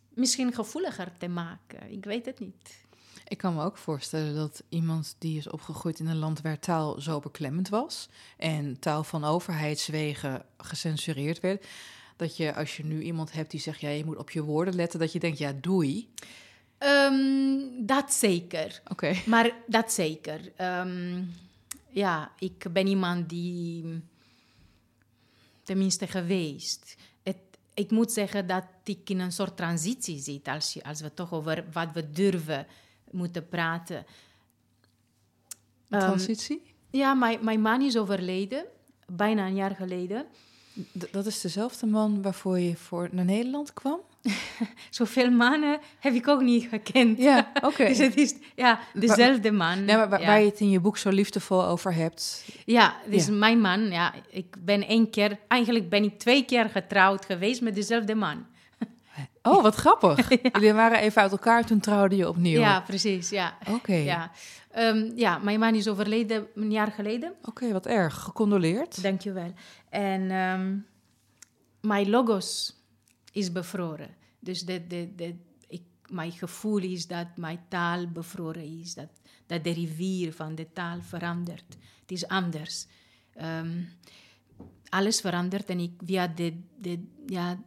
misschien 0.08 0.52
gevoeliger 0.52 1.12
te 1.18 1.28
maken. 1.28 1.90
Ik 1.90 2.04
weet 2.04 2.26
het 2.26 2.40
niet. 2.40 2.86
Ik 3.28 3.38
kan 3.38 3.54
me 3.54 3.62
ook 3.62 3.76
voorstellen 3.76 4.34
dat 4.34 4.62
iemand 4.68 5.16
die 5.18 5.38
is 5.38 5.48
opgegroeid 5.48 5.98
in 5.98 6.06
een 6.06 6.16
land 6.16 6.40
waar 6.40 6.58
taal 6.58 7.00
zo 7.00 7.20
beklemmend 7.20 7.68
was 7.68 8.08
en 8.36 8.78
taal 8.78 9.04
van 9.04 9.24
overheidswegen 9.24 10.44
gecensureerd 10.58 11.40
werd, 11.40 11.66
dat 12.16 12.36
je 12.36 12.54
als 12.54 12.76
je 12.76 12.84
nu 12.84 13.02
iemand 13.02 13.32
hebt 13.32 13.50
die 13.50 13.60
zegt 13.60 13.80
ja 13.80 13.88
je 13.88 14.04
moet 14.04 14.16
op 14.16 14.30
je 14.30 14.42
woorden 14.42 14.74
letten, 14.74 14.98
dat 14.98 15.12
je 15.12 15.18
denkt 15.18 15.38
ja 15.38 15.52
doei. 15.60 16.08
Ehm, 16.78 17.16
dat 17.78 18.12
zeker. 18.12 18.82
Oké. 18.88 19.14
Maar 19.26 19.52
dat 19.66 19.92
zeker. 19.92 20.52
Ehm, 20.56 21.22
ja, 21.88 22.32
ik 22.38 22.64
ben 22.72 22.86
iemand 22.86 23.28
die 23.28 24.02
tenminste 25.62 26.06
geweest. 26.06 26.96
Het, 27.22 27.36
ik 27.74 27.90
moet 27.90 28.12
zeggen 28.12 28.46
dat 28.46 28.64
ik 28.84 29.10
in 29.10 29.20
een 29.20 29.32
soort 29.32 29.56
transitie 29.56 30.18
zit 30.18 30.48
als, 30.48 30.72
je, 30.72 30.82
als 30.82 31.00
we 31.00 31.14
toch 31.14 31.32
over 31.32 31.64
wat 31.72 31.88
we 31.92 32.10
durven 32.10 32.66
moeten 33.10 33.48
praten. 33.48 34.06
Ehm, 35.90 36.00
Transitie? 36.00 36.74
ja, 36.90 37.14
mijn, 37.14 37.38
mijn 37.42 37.60
man 37.60 37.80
is 37.82 37.96
overleden, 37.96 38.64
bijna 39.06 39.46
een 39.46 39.54
jaar 39.54 39.74
geleden. 39.74 40.26
D- 40.98 41.12
dat 41.12 41.26
is 41.26 41.40
dezelfde 41.40 41.86
man 41.86 42.22
waarvoor 42.22 42.58
je 42.58 42.76
voor 42.76 43.08
naar 43.12 43.24
Nederland 43.24 43.72
kwam? 43.72 44.00
Zoveel 44.90 45.30
mannen 45.30 45.78
heb 45.98 46.12
ik 46.14 46.28
ook 46.28 46.40
niet 46.40 46.68
gekend. 46.68 47.18
Ja, 47.18 47.52
oké. 47.68 47.86
dus 47.86 47.98
het 47.98 48.16
is 48.16 48.34
ja, 48.56 48.78
dezelfde 48.94 49.50
man. 49.50 49.84
Nee, 49.84 49.96
maar 49.96 50.08
waar, 50.08 50.20
ja. 50.20 50.26
waar 50.26 50.40
je 50.40 50.46
het 50.48 50.60
in 50.60 50.70
je 50.70 50.80
boek 50.80 50.96
zo 50.96 51.10
liefdevol 51.10 51.64
over 51.64 51.94
hebt. 51.94 52.44
Ja, 52.64 52.96
dus 53.10 53.26
Ja. 53.26 53.32
mijn 53.32 53.60
man, 53.60 53.80
ja, 53.90 54.14
ik 54.30 54.56
ben 54.58 54.86
één 54.86 55.10
keer, 55.10 55.38
eigenlijk 55.48 55.88
ben 55.88 56.04
ik 56.04 56.18
twee 56.18 56.44
keer 56.44 56.68
getrouwd 56.68 57.24
geweest 57.24 57.60
met 57.60 57.74
dezelfde 57.74 58.14
man. 58.14 58.46
Oh, 59.48 59.62
wat 59.62 59.74
grappig. 59.74 60.28
Jullie 60.52 60.72
waren 60.72 60.98
even 60.98 61.22
uit 61.22 61.30
elkaar, 61.32 61.64
toen 61.66 61.80
trouwde 61.80 62.16
je 62.16 62.28
opnieuw. 62.28 62.60
Ja, 62.60 62.80
precies, 62.80 63.28
ja. 63.28 63.58
Oké, 63.68 63.94
Ja. 63.94 64.30
Ehm, 64.70 65.10
ja, 65.14 65.38
mijn 65.38 65.58
man 65.58 65.74
is 65.74 65.88
overleden 65.88 66.46
een 66.54 66.70
jaar 66.70 66.92
geleden. 66.92 67.32
Oké, 67.42 67.72
wat 67.72 67.86
erg. 67.86 68.14
Gecondoleerd. 68.14 69.02
Dankjewel. 69.02 69.52
En 69.88 70.30
ehm, 70.30 70.76
mijn 71.80 72.10
logos 72.10 72.76
is 73.32 73.52
bevroren. 73.52 74.14
Dus 74.40 74.62
de, 74.62 74.86
de, 74.86 75.14
de, 75.16 75.34
ik, 75.68 75.82
mijn 76.06 76.32
gevoel 76.32 76.78
is 76.78 77.06
dat 77.06 77.26
mijn 77.36 77.60
taal 77.68 78.06
bevroren 78.06 78.80
is. 78.80 78.94
Dat, 78.94 79.08
dat 79.46 79.64
de 79.64 79.72
rivier 79.72 80.32
van 80.32 80.54
de 80.54 80.72
taal 80.72 80.98
verandert. 81.02 81.76
Het 82.00 82.10
is 82.10 82.28
anders. 82.28 82.86
Ehm, 83.34 83.80
alles 84.88 85.20
verandert 85.20 85.68
en 85.68 85.78
ik 85.78 85.92
via 86.04 86.26
de, 86.26 86.54
de, 86.80 87.04
ja, 87.26 87.58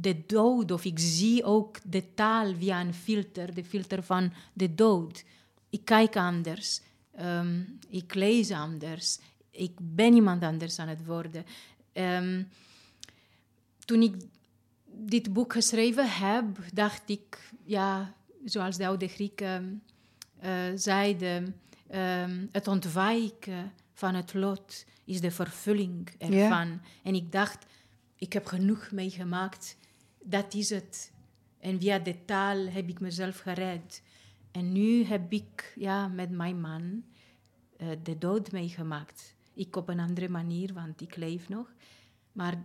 de 0.00 0.22
dood, 0.26 0.70
of 0.70 0.84
ik 0.84 0.98
zie 0.98 1.44
ook 1.44 1.78
de 1.84 2.14
taal 2.14 2.54
via 2.54 2.80
een 2.80 2.94
filter, 2.94 3.54
de 3.54 3.64
filter 3.64 4.02
van 4.02 4.32
de 4.52 4.74
dood. 4.74 5.24
Ik 5.70 5.84
kijk 5.84 6.16
anders, 6.16 6.80
Ehm, 7.20 7.62
ik 7.88 8.14
lees 8.14 8.50
anders, 8.50 9.18
ik 9.50 9.72
ben 9.80 10.14
iemand 10.14 10.42
anders 10.42 10.78
aan 10.78 10.88
het 10.88 11.04
worden. 11.04 11.44
Ehm, 11.92 12.42
toen 13.84 14.02
ik 14.02 14.14
dit 14.84 15.32
boek 15.32 15.52
geschreven 15.52 16.10
heb, 16.10 16.44
dacht 16.72 17.08
ik, 17.08 17.50
ja, 17.64 18.14
zoals 18.44 18.76
de 18.76 18.86
oude 18.86 19.08
Grieken 19.08 19.82
eh, 20.38 20.52
zeiden, 20.74 21.60
ehm, 21.88 22.46
het 22.52 22.68
ontwijken 22.68 23.72
van 24.00 24.14
het 24.14 24.34
lot 24.34 24.84
is 25.04 25.20
de 25.20 25.30
vervulling 25.30 26.08
ervan. 26.18 26.80
En 27.02 27.14
ik 27.14 27.32
dacht, 27.32 27.66
ik 28.16 28.32
heb 28.32 28.46
genoeg 28.46 28.90
meegemaakt, 28.90 29.76
dat 30.22 30.54
is 30.54 30.70
het. 30.70 31.12
En 31.58 31.80
via 31.80 31.98
de 31.98 32.24
taal 32.24 32.66
heb 32.66 32.88
ik 32.88 33.00
mezelf 33.00 33.38
gered. 33.38 34.02
En 34.50 34.72
nu 34.72 35.04
heb 35.04 35.32
ik 35.32 35.72
ja, 35.76 36.08
met 36.08 36.30
mijn 36.30 36.60
man 36.60 37.04
eh, 37.76 37.88
de 38.02 38.18
dood 38.18 38.52
meegemaakt. 38.52 39.34
Ik 39.54 39.76
op 39.76 39.88
een 39.88 40.00
andere 40.00 40.28
manier, 40.28 40.72
want 40.72 41.00
ik 41.00 41.16
leef 41.16 41.48
nog. 41.48 41.72
Maar 42.32 42.62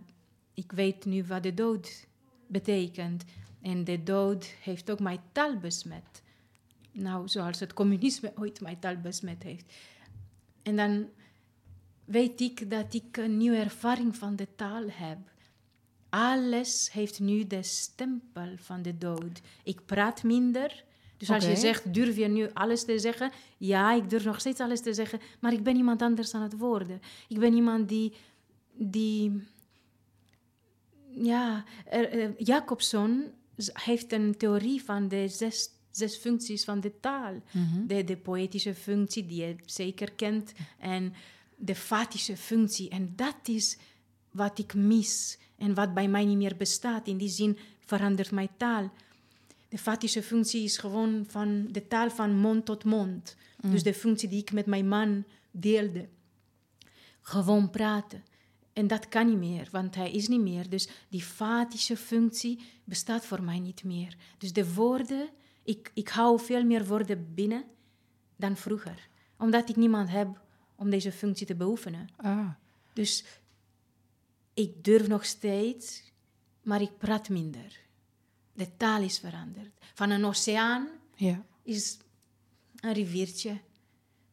ik 0.54 0.72
weet 0.72 1.04
nu 1.04 1.24
wat 1.24 1.42
de 1.42 1.54
dood 1.54 2.06
betekent. 2.46 3.24
En 3.62 3.84
de 3.84 4.02
dood 4.02 4.44
heeft 4.44 4.90
ook 4.90 5.00
mijn 5.00 5.20
taal 5.32 5.58
besmet. 5.58 6.22
Nou, 6.92 7.28
zoals 7.28 7.60
het 7.60 7.72
communisme 7.72 8.32
ooit 8.40 8.60
mijn 8.60 8.78
taal 8.78 8.96
besmet 8.96 9.42
heeft. 9.42 9.74
En 10.62 10.76
dan 10.76 11.08
weet 12.06 12.40
ik 12.40 12.70
dat 12.70 12.94
ik 12.94 13.16
een 13.16 13.36
nieuwe 13.36 13.56
ervaring 13.56 14.16
van 14.16 14.36
de 14.36 14.48
taal 14.56 14.84
heb. 14.90 15.18
Alles 16.08 16.92
heeft 16.92 17.20
nu 17.20 17.46
de 17.46 17.62
stempel 17.62 18.48
van 18.56 18.82
de 18.82 18.98
dood. 18.98 19.40
Ik 19.64 19.84
praat 19.84 20.22
minder. 20.22 20.84
Dus 21.16 21.30
als 21.30 21.44
je 21.44 21.56
zegt, 21.56 21.94
durf 21.94 22.16
je 22.16 22.28
nu 22.28 22.50
alles 22.52 22.84
te 22.84 22.98
zeggen? 22.98 23.30
Ja, 23.56 23.92
ik 23.92 24.10
durf 24.10 24.24
nog 24.24 24.40
steeds 24.40 24.60
alles 24.60 24.80
te 24.80 24.94
zeggen, 24.94 25.20
maar 25.40 25.52
ik 25.52 25.62
ben 25.62 25.76
iemand 25.76 26.02
anders 26.02 26.34
aan 26.34 26.42
het 26.42 26.58
worden. 26.58 27.00
Ik 27.28 27.38
ben 27.38 27.54
iemand 27.54 27.88
die, 27.88 28.12
die 28.72 29.42
ja, 31.10 31.64
er, 31.84 32.08
eh, 32.08 32.28
Jacobson 32.38 33.24
heeft 33.72 34.12
een 34.12 34.36
theorie 34.36 34.82
van 34.82 35.08
de 35.08 35.28
zes, 35.28 35.68
zes 35.90 36.16
functies 36.16 36.64
van 36.64 36.80
de 36.80 37.00
taal. 37.00 37.42
de, 37.86 38.04
de 38.04 38.16
poëtische 38.16 38.74
functie, 38.74 39.26
die 39.26 39.40
je 39.40 39.56
zeker 39.64 40.12
kent, 40.12 40.52
en 40.78 41.14
de 41.56 41.74
fatische 41.74 42.36
functie. 42.36 42.88
En 42.88 43.12
dat 43.16 43.36
is 43.44 43.78
wat 44.30 44.58
ik 44.58 44.74
mis 44.74 45.38
en 45.56 45.74
wat 45.74 45.94
bij 45.94 46.08
mij 46.08 46.24
niet 46.24 46.36
meer 46.36 46.56
bestaat. 46.56 47.06
In 47.06 47.16
die 47.16 47.28
zin 47.28 47.58
verandert 47.80 48.30
mijn 48.30 48.50
taal. 48.56 48.92
De 49.68 49.78
fatische 49.78 50.22
functie 50.22 50.64
is 50.64 50.78
gewoon 50.78 51.24
van 51.28 51.68
de 51.70 51.86
taal 51.86 52.10
van 52.10 52.36
mond 52.36 52.64
tot 52.64 52.84
mond. 52.84 53.36
Dus 53.70 53.82
de 53.82 53.94
functie 53.94 54.28
die 54.28 54.40
ik 54.40 54.52
met 54.52 54.66
mijn 54.66 54.88
man 54.88 55.24
deelde. 55.50 56.08
Gewoon 57.20 57.70
praten. 57.70 58.24
En 58.72 58.86
dat 58.86 59.08
kan 59.08 59.26
niet 59.26 59.38
meer, 59.38 59.68
want 59.70 59.94
hij 59.94 60.10
is 60.10 60.28
niet 60.28 60.40
meer. 60.40 60.68
Dus 60.68 60.88
die 61.08 61.22
fatische 61.22 61.96
functie 61.96 62.60
bestaat 62.84 63.26
voor 63.26 63.42
mij 63.42 63.58
niet 63.58 63.84
meer. 63.84 64.16
Dus 64.38 64.52
de 64.52 64.74
woorden, 64.74 65.28
ik, 65.62 65.90
ik 65.94 66.08
hou 66.08 66.40
veel 66.40 66.64
meer 66.64 66.86
woorden 66.86 67.34
binnen 67.34 67.64
dan 68.36 68.56
vroeger. 68.56 69.08
Omdat 69.38 69.68
ik 69.68 69.76
niemand 69.76 70.10
heb 70.10 70.40
om 70.76 70.90
deze 70.90 71.12
functie 71.12 71.46
te 71.46 71.54
beoefenen. 71.54 72.08
Ah, 72.16 72.48
Dus 72.92 73.24
ik 74.54 74.84
durf 74.84 75.08
nog 75.08 75.24
steeds, 75.24 76.02
maar 76.62 76.80
ik 76.80 76.98
praat 76.98 77.28
minder. 77.28 77.80
De 78.52 78.76
taal 78.76 79.02
is 79.02 79.18
veranderd. 79.18 79.70
Van 79.94 80.10
een 80.10 80.24
oceaan 80.24 80.88
ja. 81.14 81.44
is 81.62 81.98
een 82.80 82.92
riviertje. 82.92 83.60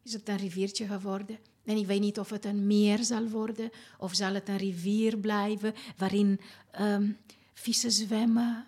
Is 0.03 0.13
het 0.13 0.29
een 0.29 0.37
riviertje 0.37 0.87
geworden? 0.87 1.37
En 1.63 1.77
ik 1.77 1.85
weet 1.85 1.99
niet 1.99 2.19
of 2.19 2.29
het 2.29 2.45
een 2.45 2.67
meer 2.67 3.03
zal 3.03 3.27
worden 3.27 3.69
of 3.97 4.13
zal 4.15 4.33
het 4.33 4.49
een 4.49 4.57
rivier 4.57 5.17
blijven 5.17 5.73
waarin 5.97 6.39
ehm, 6.71 7.11
vissen 7.53 7.91
zwemmen. 7.91 8.65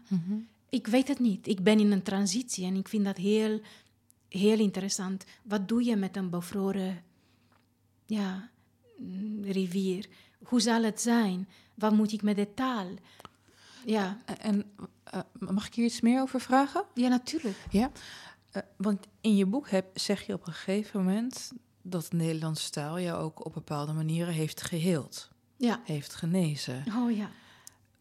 Ik 0.69 0.87
weet 0.87 1.07
het 1.07 1.19
niet. 1.19 1.47
Ik 1.47 1.63
ben 1.63 1.79
in 1.79 1.91
een 1.91 2.03
transitie 2.03 2.65
en 2.65 2.75
ik 2.75 2.87
vind 2.87 3.05
dat 3.05 3.17
heel, 3.17 3.61
heel 4.29 4.59
interessant. 4.59 5.23
Wat 5.43 5.67
doe 5.67 5.83
je 5.83 5.95
met 5.95 6.15
een 6.15 6.29
bevroren 6.29 7.03
ja, 8.05 8.49
mm, 8.97 9.43
rivier? 9.43 10.07
Hoe 10.43 10.59
zal 10.59 10.83
het 10.83 11.01
zijn? 11.01 11.47
Wat 11.73 11.91
moet 11.93 12.11
ik 12.11 12.21
met 12.21 12.35
de 12.35 12.53
taal? 12.53 12.87
Ja, 13.85 14.17
En 14.39 14.63
eh, 15.03 15.19
mag 15.39 15.67
ik 15.67 15.73
hier 15.73 15.85
iets 15.85 16.01
meer 16.01 16.21
over 16.21 16.41
vragen? 16.41 16.83
ja 16.93 17.07
natuurlijk. 17.07 17.57
Ja, 17.69 17.91
eh, 18.51 18.61
want 18.77 19.05
in 19.21 19.35
je 19.35 19.45
boek 19.45 19.69
heb, 19.69 19.85
zeg 19.93 20.25
je 20.25 20.33
op 20.33 20.47
een 20.47 20.53
gegeven 20.53 20.99
moment 21.03 21.51
dat 21.81 22.07
de 22.09 22.15
Nederlandse 22.15 22.69
taal 22.69 22.99
jou 22.99 23.21
ook 23.23 23.45
op 23.45 23.53
bepaalde 23.53 23.93
manieren 23.93 24.33
heeft 24.33 24.61
geheeld, 24.61 25.29
Ja. 25.57 25.81
heeft 25.83 26.15
genezen. 26.15 26.83
Oh 26.97 27.15
ja. 27.15 27.29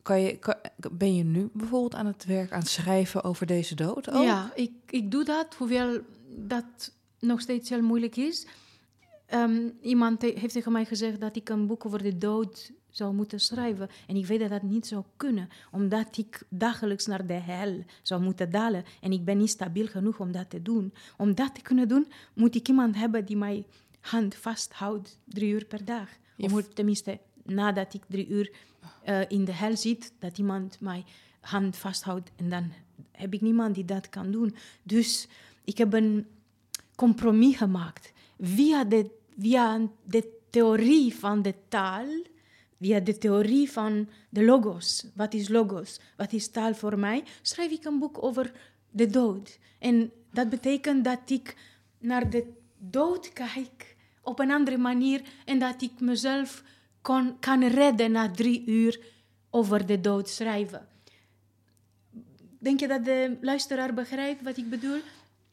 Kan 0.02 0.20
je, 0.20 0.36
kan- 0.38 0.60
ben 0.92 1.14
je 1.14 1.24
nu 1.24 1.50
bijvoorbeeld 1.52 1.94
aan 1.94 2.06
het 2.06 2.24
werk 2.24 2.52
aan 2.52 2.58
het 2.58 2.68
schrijven 2.68 3.24
over 3.24 3.46
deze 3.46 3.74
dood? 3.74 4.10
Ook? 4.10 4.24
Ja, 4.24 4.52
ik, 4.54 4.72
ik 4.86 5.10
doe 5.10 5.24
dat, 5.24 5.54
hoewel 5.54 6.00
dat 6.28 6.92
nog 7.18 7.40
steeds 7.40 7.68
heel 7.68 7.82
moeilijk 7.82 8.16
is. 8.16 8.46
Ehm, 9.26 9.68
iemand 9.80 10.22
he- 10.22 10.34
heeft 10.38 10.52
tegen 10.52 10.72
mij 10.72 10.84
gezegd 10.84 11.20
dat 11.20 11.36
ik 11.36 11.48
een 11.48 11.66
boek 11.66 11.86
over 11.86 12.02
de 12.02 12.18
dood 12.18 12.72
zou 12.90 13.14
moeten 13.14 13.40
schrijven. 13.40 13.88
En 14.06 14.16
ik 14.16 14.26
weet 14.26 14.40
dat 14.40 14.48
dat 14.50 14.62
niet 14.62 14.86
zou 14.86 15.04
kunnen, 15.16 15.48
omdat 15.70 16.16
ik 16.16 16.42
dagelijks 16.48 17.06
naar 17.06 17.26
de 17.26 17.32
hel 17.32 17.84
zou 18.02 18.22
moeten 18.22 18.50
dalen. 18.50 18.84
En 19.00 19.12
ik 19.12 19.24
ben 19.24 19.38
niet 19.38 19.50
stabiel 19.50 19.86
genoeg 19.86 20.20
om 20.20 20.32
dat 20.32 20.50
te 20.50 20.62
doen. 20.62 20.92
Om 21.16 21.34
dat 21.34 21.54
te 21.54 21.62
kunnen 21.62 21.88
doen, 21.88 22.06
moet 22.34 22.54
ik 22.54 22.68
iemand 22.68 22.96
hebben 22.96 23.24
die 23.24 23.36
mij 23.36 23.66
hand 24.00 24.34
vasthoudt 24.34 25.18
drie 25.24 25.52
uur 25.52 25.64
per 25.64 25.84
dag. 25.84 26.08
Je 26.36 26.48
moet- 26.48 26.74
tenminste, 26.76 27.18
nadat 27.44 27.94
ik 27.94 28.02
drie 28.08 28.28
uur 28.28 28.52
eh, 29.02 29.20
in 29.28 29.44
de 29.44 29.52
hel 29.52 29.76
zit, 29.76 30.12
dat 30.18 30.38
iemand 30.38 30.80
mij 30.80 31.04
hand 31.40 31.76
vasthoudt. 31.76 32.30
En 32.36 32.48
dan 32.48 32.72
heb 33.10 33.34
ik 33.34 33.40
niemand 33.40 33.74
die 33.74 33.84
dat 33.84 34.08
kan 34.08 34.30
doen. 34.30 34.54
Dus 34.82 35.28
ik 35.64 35.78
heb 35.78 35.92
een 35.92 36.26
compromis 36.94 37.56
gemaakt. 37.56 38.12
Via 38.40 38.84
de, 38.84 39.10
via 39.38 39.88
de 40.04 40.32
theorie 40.50 41.14
van 41.14 41.42
de 41.42 41.54
taal, 41.68 42.06
via 42.80 43.00
de 43.00 43.18
theorie 43.18 43.70
van 43.70 44.08
de 44.28 44.44
logos. 44.44 45.06
Wat 45.14 45.34
is 45.34 45.48
logos? 45.48 46.00
Wat 46.16 46.32
is 46.32 46.48
taal 46.48 46.74
voor 46.74 46.98
mij? 46.98 47.24
Schrijf 47.42 47.70
ik 47.70 47.84
een 47.84 47.98
boek 47.98 48.22
over 48.22 48.52
de 48.90 49.06
dood. 49.06 49.58
En 49.78 50.12
dat 50.32 50.48
betekent 50.48 51.04
dat 51.04 51.30
ik 51.30 51.56
naar 51.98 52.30
de 52.30 52.52
dood 52.78 53.32
kijk 53.32 53.96
op 54.22 54.38
een 54.38 54.50
andere 54.50 54.78
manier 54.78 55.22
en 55.44 55.58
dat 55.58 55.82
ik 55.82 56.00
mezelf 56.00 56.62
kon, 57.02 57.38
kan 57.38 57.64
redden 57.64 58.12
na 58.12 58.30
drie 58.30 58.66
uur 58.66 59.00
over 59.50 59.86
de 59.86 60.00
dood 60.00 60.28
schrijven. 60.28 60.88
Denk 62.58 62.80
je 62.80 62.88
dat 62.88 63.04
de 63.04 63.36
luisteraar 63.40 63.94
begrijpt 63.94 64.42
wat 64.42 64.56
ik 64.56 64.70
bedoel? 64.70 65.00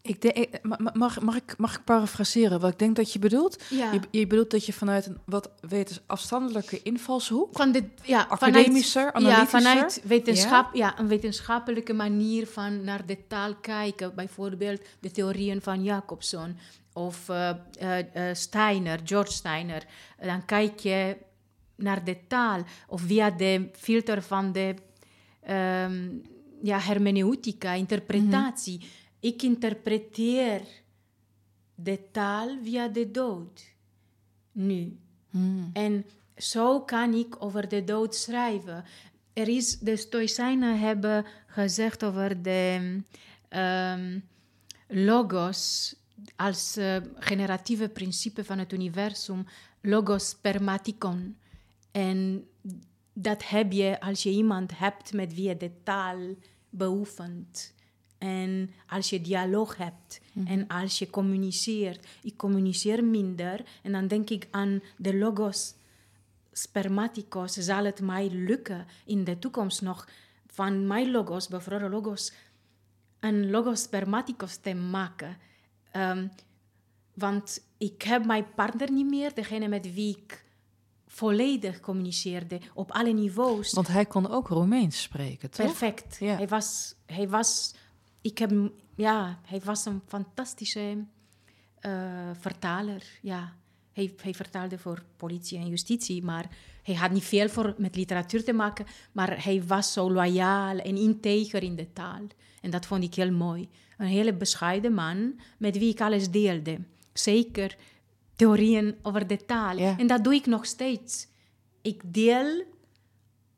Ik 0.03 0.21
denk, 0.21 0.63
mag, 0.93 1.21
mag, 1.21 1.35
ik, 1.35 1.57
mag 1.57 1.75
ik 1.75 1.83
parafraseren 1.83 2.59
wat 2.59 2.71
ik 2.71 2.79
denk 2.79 2.95
dat 2.95 3.13
je 3.13 3.19
bedoelt? 3.19 3.63
Ja. 3.69 3.91
Je, 3.91 3.99
je 4.11 4.27
bedoelt 4.27 4.51
dat 4.51 4.65
je 4.65 4.73
vanuit 4.73 5.05
een 5.05 5.17
wat 5.25 5.49
wetens 5.69 5.99
afstandelijke 6.05 6.81
invalshoek... 6.81 7.57
Van 7.57 7.71
de, 7.71 7.83
ja, 8.03 8.25
Academischer, 8.29 9.11
vanuit, 9.11 9.25
ja, 9.25 9.31
analytischer? 9.31 9.61
vanuit 9.61 10.01
wetenschap, 10.03 10.75
ja? 10.75 10.99
een 10.99 11.07
wetenschappelijke 11.07 11.93
manier 11.93 12.47
van 12.47 12.83
naar 12.83 13.05
de 13.05 13.17
taal 13.27 13.55
kijken. 13.55 14.15
Bijvoorbeeld 14.15 14.81
de 14.99 15.11
theorieën 15.11 15.61
van 15.61 15.83
Jacobson 15.83 16.57
of 16.93 17.29
eh, 17.29 17.49
eh, 17.79 17.99
eh, 18.29 18.35
Steiner, 18.35 18.99
George 19.03 19.31
Steiner. 19.31 19.85
Dan 20.21 20.45
kijk 20.45 20.79
je 20.79 21.17
naar 21.75 22.03
de 22.03 22.17
taal 22.27 22.63
of 22.87 23.01
via 23.01 23.29
de 23.29 23.69
filter 23.73 24.21
van 24.21 24.51
de 24.51 24.73
ehm, 25.41 26.09
ja, 26.61 26.79
hermeneutica, 26.79 27.73
interpretatie. 27.73 28.89
Ik 29.21 29.41
interpreteer 29.41 30.61
de 31.75 31.99
taal 32.11 32.57
via 32.63 32.87
de 32.87 33.11
dood. 33.11 33.73
Nu. 34.51 34.99
En 35.73 36.05
zo 36.37 36.81
kan 36.81 37.13
ik 37.13 37.43
over 37.43 37.67
de 37.67 37.83
dood 37.83 38.15
schrijven. 38.15 38.83
Er 39.33 39.47
is, 39.47 39.79
de 39.79 39.95
Stoïcijnen 39.95 40.79
hebben 40.79 41.25
gezegd 41.47 42.03
over 42.03 42.41
de 42.41 43.01
ehm, 43.49 44.19
logos 44.87 45.95
als 46.35 46.77
eh, 46.77 46.97
generatieve 47.15 47.89
principe 47.89 48.43
van 48.43 48.57
het 48.57 48.73
universum, 48.73 49.45
logos 49.81 50.29
spermaticon. 50.29 51.37
En 51.91 52.47
dat 53.13 53.47
heb 53.47 53.71
je 53.71 54.01
als 54.01 54.23
je 54.23 54.29
iemand 54.29 54.77
hebt 54.77 55.13
met 55.13 55.33
wie 55.33 55.47
je 55.47 55.57
de 55.57 55.71
taal 55.83 56.35
beoefent. 56.69 57.73
En 58.21 58.69
als 58.87 59.09
je 59.09 59.21
dialoog 59.21 59.77
hebt 59.77 60.21
en 60.45 60.67
als 60.67 60.99
je 60.99 61.09
communiceert. 61.09 62.07
Ik 62.23 62.37
communiceer 62.37 63.03
minder 63.03 63.63
en 63.83 63.91
dan 63.91 64.07
denk 64.07 64.29
ik 64.29 64.47
aan 64.51 64.81
de 64.97 65.17
logos 65.17 65.73
spermaticos. 66.51 67.53
Zal 67.53 67.85
het 67.85 68.01
mij 68.01 68.29
lukken 68.29 68.85
in 69.05 69.23
de 69.23 69.39
toekomst 69.39 69.81
nog 69.81 70.07
van 70.47 70.87
mijn 70.87 71.11
logos, 71.11 71.47
bevroren 71.47 71.89
logos, 71.89 72.33
een 73.19 73.49
logos 73.49 73.81
spermaticos 73.81 74.55
te 74.55 74.73
maken? 74.73 75.37
Ehm, 75.91 76.27
want 77.13 77.61
ik 77.77 78.01
heb 78.01 78.25
mijn 78.25 78.45
partner 78.55 78.91
niet 78.91 79.09
meer, 79.09 79.33
degene 79.33 79.67
met 79.67 79.93
wie 79.93 80.17
ik 80.17 80.43
volledig 81.07 81.79
communiceerde 81.79 82.59
op 82.73 82.91
alle 82.91 83.11
niveaus. 83.11 83.73
Want 83.73 83.87
hij 83.87 84.05
kon 84.05 84.29
ook 84.29 84.47
Roemeens 84.47 85.01
spreken, 85.01 85.51
toch? 85.51 85.65
Perfect. 85.65 86.17
Ja. 86.19 86.35
Hij 86.35 86.47
was, 86.47 86.95
hij 87.05 87.29
was, 87.29 87.75
ik 88.21 88.37
heb, 88.37 88.71
ja, 88.95 89.39
hij 89.45 89.61
was 89.63 89.85
een 89.85 90.01
fantastische 90.07 91.05
eh, 91.79 92.29
vertaler. 92.39 93.03
Ja. 93.21 93.53
Hij, 93.91 94.13
hij 94.21 94.33
vertaalde 94.33 94.77
voor 94.77 95.03
politie 95.17 95.57
en 95.57 95.67
justitie, 95.67 96.23
maar 96.23 96.49
hij 96.83 96.95
had 96.95 97.11
niet 97.11 97.23
veel 97.23 97.49
voor, 97.49 97.73
met 97.77 97.95
literatuur 97.95 98.43
te 98.43 98.53
maken, 98.53 98.85
maar 99.11 99.43
hij 99.43 99.63
was 99.63 99.93
zo 99.93 100.11
loyaal 100.11 100.77
en 100.77 100.97
integer 100.97 101.63
in 101.63 101.75
de 101.75 101.93
taal. 101.93 102.21
En 102.61 102.69
dat 102.69 102.85
vond 102.85 103.03
ik 103.03 103.15
heel 103.15 103.31
mooi. 103.31 103.69
Een 103.97 104.07
hele 104.07 104.33
bescheiden 104.33 104.93
man 104.93 105.39
met 105.57 105.77
wie 105.77 105.89
ik 105.89 106.01
alles 106.01 106.29
deelde. 106.29 106.79
Zeker 107.13 107.77
theorieën 108.35 108.95
over 109.01 109.27
de 109.27 109.45
taal. 109.45 109.77
Ja. 109.77 109.97
En 109.97 110.07
dat 110.07 110.23
doe 110.23 110.33
ik 110.33 110.45
nog 110.45 110.65
steeds. 110.65 111.27
Ik 111.81 112.01
deel 112.05 112.63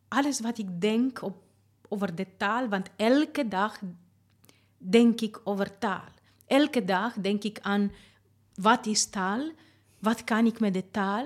alles 0.08 0.40
wat 0.40 0.58
ik 0.58 0.82
denk 0.82 1.22
op, 1.22 1.44
over 1.88 2.16
de 2.16 2.28
taal, 2.38 2.68
want 2.68 2.90
elke 2.96 3.48
dag 3.48 3.80
denk 4.90 5.22
ik 5.22 5.40
over 5.44 5.78
taal. 5.78 6.12
Elke 6.48 6.86
dag 6.86 7.14
denk 7.14 7.44
ik 7.44 7.60
aan 7.62 7.92
wat 8.56 8.86
is 8.86 9.06
taal, 9.06 9.52
wat 10.00 10.24
kan 10.24 10.46
ik 10.46 10.60
met 10.60 10.74
de 10.74 10.92
taal. 10.92 11.26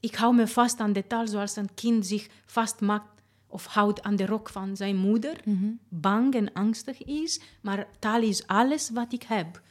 Ik 0.00 0.14
hou 0.14 0.34
me 0.34 0.46
vast 0.46 0.80
aan 0.80 0.92
de 0.92 1.06
taal 1.06 1.26
zoals 1.26 1.56
een 1.56 1.74
kind 1.74 2.06
zich 2.06 2.28
vastmaakt 2.46 3.22
of 3.46 3.66
houdt 3.66 4.02
aan 4.02 4.16
de 4.16 4.26
rok 4.26 4.48
van 4.48 4.76
zijn 4.76 4.96
moeder, 4.96 5.40
bang 5.88 6.34
en 6.34 6.52
angstig 6.52 7.04
is. 7.04 7.40
Maar 7.60 7.86
taal 7.98 8.22
is 8.22 8.46
alles 8.46 8.90
wat 8.90 9.12
ik 9.12 9.22
heb 9.22 9.62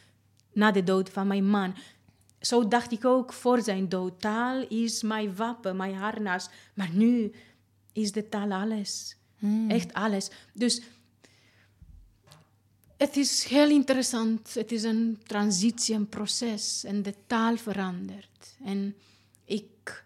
na 0.54 0.72
de 0.72 0.84
dood 0.84 1.10
van 1.10 1.28
mijn 1.28 1.50
man. 1.50 1.76
Zo 2.40 2.68
dacht 2.68 2.92
ik 2.92 3.06
ook 3.06 3.34
voor 3.34 3.62
zijn 3.62 3.90
dood. 3.90 4.22
Taal 4.22 4.68
is 4.68 5.04
mijn 5.04 5.36
wapen, 5.36 5.76
mijn 5.76 5.96
harnas. 5.96 6.50
Maar 6.74 6.90
nu 6.94 7.32
is 7.94 8.12
de 8.12 8.30
taal 8.30 8.52
alles. 8.52 9.18
Echt 9.68 9.94
alles. 9.94 10.30
Dus 10.54 10.82
het 12.98 13.18
is 13.18 13.44
heel 13.44 13.70
interessant. 13.70 14.54
Het 14.54 14.72
is 14.72 14.84
een 14.84 15.20
transitie, 15.24 15.96
een 15.96 16.10
proces. 16.10 16.84
En 16.84 17.02
de 17.02 17.14
taal 17.28 17.58
verandert. 17.58 18.56
En 18.64 18.96
ik, 19.46 20.04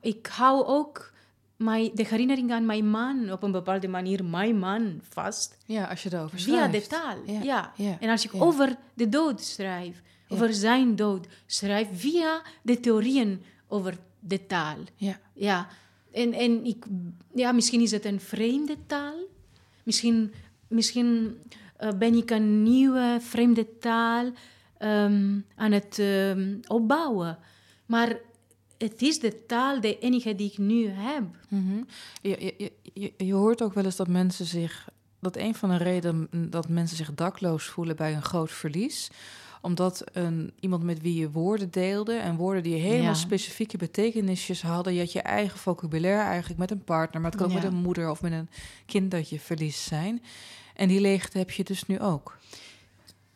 ik 0.00 0.26
hou 0.26 0.64
ook 0.66 1.12
mijn, 1.56 1.90
de 1.94 2.06
herinnering 2.06 2.52
aan 2.52 2.66
mijn 2.66 2.90
man 2.90 3.32
op 3.32 3.42
een 3.42 3.52
bepaalde 3.52 3.88
manier, 3.88 4.24
mijn 4.24 4.58
man, 4.58 5.00
vast. 5.08 5.56
Ja, 5.66 5.84
als 5.84 6.02
je 6.02 6.12
erover 6.12 6.38
Via 6.40 6.66
de 6.66 6.80
schrijft. 6.80 6.88
taal, 6.88 7.16
Ja, 7.26 7.42
ja. 7.42 7.72
ja, 7.76 7.96
En 8.00 8.10
als 8.10 8.24
ik 8.24 8.32
ja. 8.32 8.38
over 8.38 8.76
de 8.94 9.08
dood 9.08 9.42
schrijf, 9.42 10.02
over 10.28 10.54
zijn 10.54 10.96
dood 10.96 11.26
schrijf, 11.46 11.88
via 11.92 12.42
de 12.62 12.80
theorieën 12.80 13.42
over 13.68 13.98
de 14.20 14.46
taal. 14.46 14.76
Ja. 14.96 15.20
Ja, 15.32 15.68
en, 16.12 16.32
en 16.32 16.64
ik, 16.64 16.84
ja, 17.34 17.52
misschien 17.52 17.80
is 17.80 17.90
het 17.90 18.04
een 18.04 18.20
vreemde 18.20 18.76
taal. 18.86 19.16
Misschien, 19.82 20.32
misschien 20.68 21.38
eh, 21.78 21.88
ben 21.98 22.14
ik 22.14 22.30
een 22.30 22.62
nieuwe 22.62 23.18
vreemde 23.20 23.78
taal 23.78 24.30
ehm, 24.78 25.38
aan 25.56 25.72
het 25.72 25.98
ehm, 25.98 26.54
opbouwen. 26.66 27.38
Maar 27.86 28.16
het 28.78 29.02
is 29.02 29.20
de 29.20 29.44
taal, 29.46 29.80
de 29.80 29.98
enige 29.98 30.34
die 30.34 30.50
ik 30.50 30.58
nu 30.58 30.88
heb. 30.88 31.22
Mhm. 31.48 31.76
je, 32.22 32.28
je, 32.40 32.54
je- 32.58 32.72
je, 32.92 33.12
je 33.24 33.34
hoort 33.34 33.62
ook 33.62 33.74
wel 33.74 33.84
eens 33.84 33.96
dat 33.96 34.08
mensen 34.08 34.46
zich... 34.46 34.88
Dat 35.20 35.36
een 35.36 35.54
van 35.54 35.68
de 35.70 35.76
redenen 35.76 36.28
dat 36.50 36.68
mensen 36.68 36.96
zich 36.96 37.14
dakloos 37.14 37.64
voelen 37.64 37.96
bij 37.96 38.14
een 38.14 38.22
groot 38.22 38.50
verlies... 38.50 39.10
omdat 39.62 40.04
een, 40.12 40.52
iemand 40.60 40.82
met 40.82 41.00
wie 41.00 41.14
je 41.20 41.30
woorden 41.30 41.70
deelde... 41.70 42.14
en 42.14 42.36
woorden 42.36 42.62
die 42.62 42.74
helemaal 42.74 43.02
Ja. 43.04 43.14
specifieke 43.14 43.76
betekenisjes 43.76 44.62
hadden... 44.62 44.94
je 44.94 45.00
had 45.00 45.12
je 45.12 45.22
eigen 45.22 45.58
vocabulaire 45.58 46.22
eigenlijk 46.22 46.58
met 46.60 46.70
een 46.70 46.84
partner... 46.84 47.20
maar 47.20 47.30
het 47.30 47.40
kan 47.40 47.48
ook 47.50 47.56
Ja. 47.56 47.62
met 47.62 47.72
een 47.72 47.82
moeder 47.82 48.10
of 48.10 48.22
met 48.22 48.32
een 48.32 48.48
kind 48.86 49.10
dat 49.10 49.28
je 49.28 49.40
verliest 49.40 49.80
zijn. 49.80 50.22
En 50.78 50.88
die 50.88 51.00
leegte 51.00 51.38
heb 51.38 51.50
je 51.50 51.64
dus 51.64 51.86
nu 51.86 52.00
ook. 52.00 52.38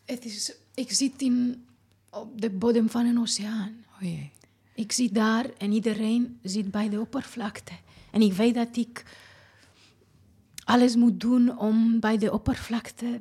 Het 0.05 0.25
is, 0.25 0.55
ik 0.75 0.93
zit 0.93 1.23
in, 1.23 1.67
op 2.11 2.41
de 2.41 2.51
bodem 2.51 2.91
van 2.91 3.07
een 3.07 3.21
oceaan. 3.21 3.85
Oh 3.95 4.01
jee. 4.01 4.31
Ik 4.75 4.93
zit 4.93 5.15
daar 5.15 5.51
en 5.59 5.73
iedereen 5.73 6.39
zit 6.43 6.71
bij 6.71 6.89
de 6.89 7.01
oppervlakte. 7.01 7.73
En 8.11 8.23
ik 8.23 8.33
weet 8.33 8.55
dat 8.55 8.77
ik 8.77 9.05
alles 10.65 10.97
moet 10.97 11.21
doen 11.21 11.59
om 11.59 12.01
bij 12.01 12.19
de 12.19 12.33
oppervlakte 12.33 13.19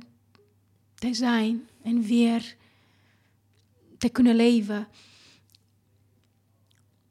te 0.96 1.14
zijn 1.14 1.68
en 1.82 2.02
weer 2.02 2.56
te 3.98 4.10
kunnen 4.10 4.36
leven. 4.36 4.88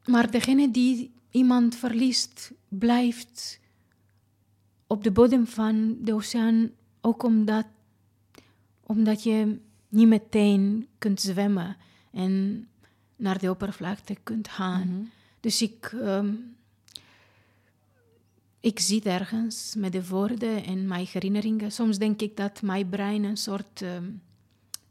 Maar 0.05 0.31
degene 0.31 0.71
die 0.71 1.11
iemand 1.31 1.75
verliest, 1.75 2.51
blijft 2.67 3.59
op 4.87 5.03
de 5.03 5.11
bodem 5.11 5.47
van 5.47 5.97
de 6.01 6.13
oceaan, 6.13 6.71
ook 7.01 7.23
omdat, 7.23 7.65
omdat 8.83 9.23
je 9.23 9.59
niet 9.89 10.07
meteen 10.07 10.87
kunt 10.97 11.21
zwemmen 11.21 11.77
en 12.11 12.67
naar 13.15 13.39
de 13.39 13.49
oppervlakte 13.49 14.17
kunt 14.23 14.47
gaan. 14.47 15.11
Dus 15.39 15.61
ik, 15.61 15.91
ehm, 16.01 16.33
ik 18.59 18.79
zit 18.79 19.05
ergens 19.05 19.75
met 19.77 19.91
de 19.91 20.07
woorden 20.07 20.63
en 20.63 20.87
mijn 20.87 21.07
herinneringen. 21.11 21.71
Soms 21.71 21.97
denk 21.97 22.21
ik 22.21 22.37
dat 22.37 22.61
mijn 22.61 22.89
brein 22.89 23.23
een 23.23 23.37
soort 23.37 23.81
ehm, 23.81 24.09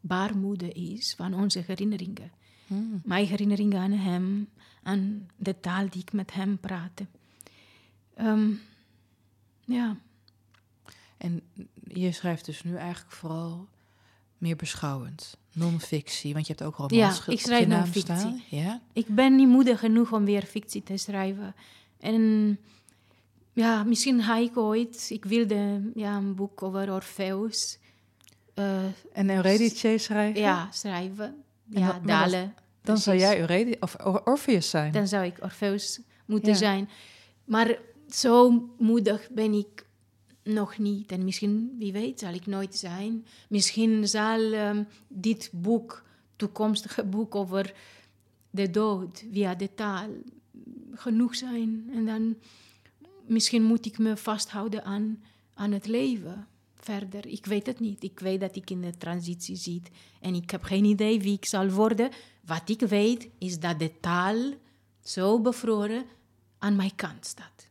baarmoeder 0.01 0.77
is 0.77 1.15
van 1.15 1.35
onze 1.35 1.63
herinneringen. 1.67 2.31
Mijn 3.05 3.27
herinneringen 3.27 3.79
aan 3.79 3.93
hem, 3.93 4.49
aan 4.83 5.29
de 5.37 5.61
taal 5.61 5.89
die 5.89 6.01
ik 6.01 6.13
met 6.13 6.33
hem 6.33 6.59
praatte. 6.59 7.07
Ehm, 8.15 8.51
ja. 9.65 9.97
En 11.21 11.43
je 11.85 12.13
schrijft 12.13 12.45
dus 12.45 12.63
nu 12.63 12.77
eigenlijk 12.77 13.13
vooral 13.13 13.69
meer 14.39 14.57
beschouwend, 14.57 15.37
non-fictie, 15.53 16.33
want 16.33 16.47
je 16.47 16.53
hebt 16.57 16.65
ook 16.67 16.77
romans 16.77 17.23
Ja, 17.27 17.33
ik 17.33 17.41
schrijf 17.41 17.67
non-fictie. 17.67 18.45
Ja? 18.49 18.81
Ik 18.93 19.07
ben 19.07 19.37
niet 19.37 19.49
moedig 19.49 19.79
genoeg 19.81 20.13
om 20.13 20.25
weer 20.25 20.43
fictie 20.43 20.83
te 20.83 20.97
schrijven. 20.97 21.55
En 22.01 22.59
ja, 23.53 23.85
misschien 23.85 24.23
ga 24.23 24.37
ik 24.37 24.57
ooit... 24.57 25.07
Ik 25.11 25.25
wilde 25.25 25.91
ja, 25.95 26.17
een 26.17 26.35
boek 26.35 26.63
over 26.63 26.93
Orpheus 26.93 27.79
eh, 28.55 28.85
En 29.13 29.31
Eurydice 29.31 29.99
schrijven? 29.99 30.41
ja, 30.41 30.69
schrijven. 30.73 31.25
En 31.73 31.81
Ja, 31.81 32.01
Dalen. 32.05 32.55
Dan 32.83 32.99
zou 32.99 33.17
precies. 33.17 33.33
jij 33.35 33.41
Eurydice 33.41 33.77
of 33.81 33.97
Or- 34.05 34.23
Orpheus 34.25 34.71
zijn. 34.71 34.93
Dan 34.93 35.09
zou 35.09 35.25
ik 35.25 35.39
Orpheus 35.43 36.01
moeten 36.27 36.53
Ja. 36.53 36.57
zijn. 36.59 36.89
Maar 37.45 37.79
zo 38.09 38.65
moedig 38.79 39.29
ben 39.31 39.53
ik 39.53 39.89
nog 40.43 40.79
niet. 40.79 41.13
En 41.13 41.25
misschien, 41.25 41.75
wie 41.79 41.93
weet, 41.93 42.19
zal 42.19 42.35
ik 42.35 42.47
nooit 42.47 42.77
zijn. 42.77 43.27
Misschien 43.49 44.09
zal 44.09 44.53
ehm, 44.53 44.85
dit 45.09 45.51
boek, 45.53 46.03
toekomstige 46.37 47.05
boek 47.05 47.35
over 47.35 47.75
de 48.51 48.71
dood 48.71 49.25
via 49.33 49.55
de 49.55 49.75
taal, 49.75 50.09
genoeg 50.93 51.37
zijn. 51.37 51.91
En 51.95 52.07
dan 52.07 52.37
misschien 53.27 53.63
moet 53.63 53.87
ik 53.87 53.99
me 53.99 54.17
vasthouden 54.17 54.85
aan, 54.85 55.23
aan 55.55 55.73
het 55.73 55.87
leven 55.87 56.47
verder. 56.75 57.27
Ik 57.27 57.47
weet 57.47 57.67
het 57.67 57.81
niet. 57.81 58.03
Ik 58.03 58.21
weet 58.21 58.41
dat 58.41 58.57
ik 58.57 58.71
in 58.71 58.81
de 58.81 58.97
transitie 58.97 59.57
zit. 59.57 59.91
En 60.21 60.35
ik 60.35 60.51
heb 60.51 60.63
geen 60.63 60.85
idee 60.85 61.21
wie 61.21 61.37
ik 61.37 61.47
zal 61.47 61.69
worden. 61.69 62.11
Wat 62.45 62.69
ik 62.69 62.81
weet 62.81 63.29
is 63.39 63.59
dat 63.59 63.79
de 63.79 64.01
taal 64.01 64.53
zo 65.03 65.41
bevroren 65.41 66.05
aan 66.59 66.77
mijn 66.77 66.95
kant 66.95 67.27
staat. 67.27 67.69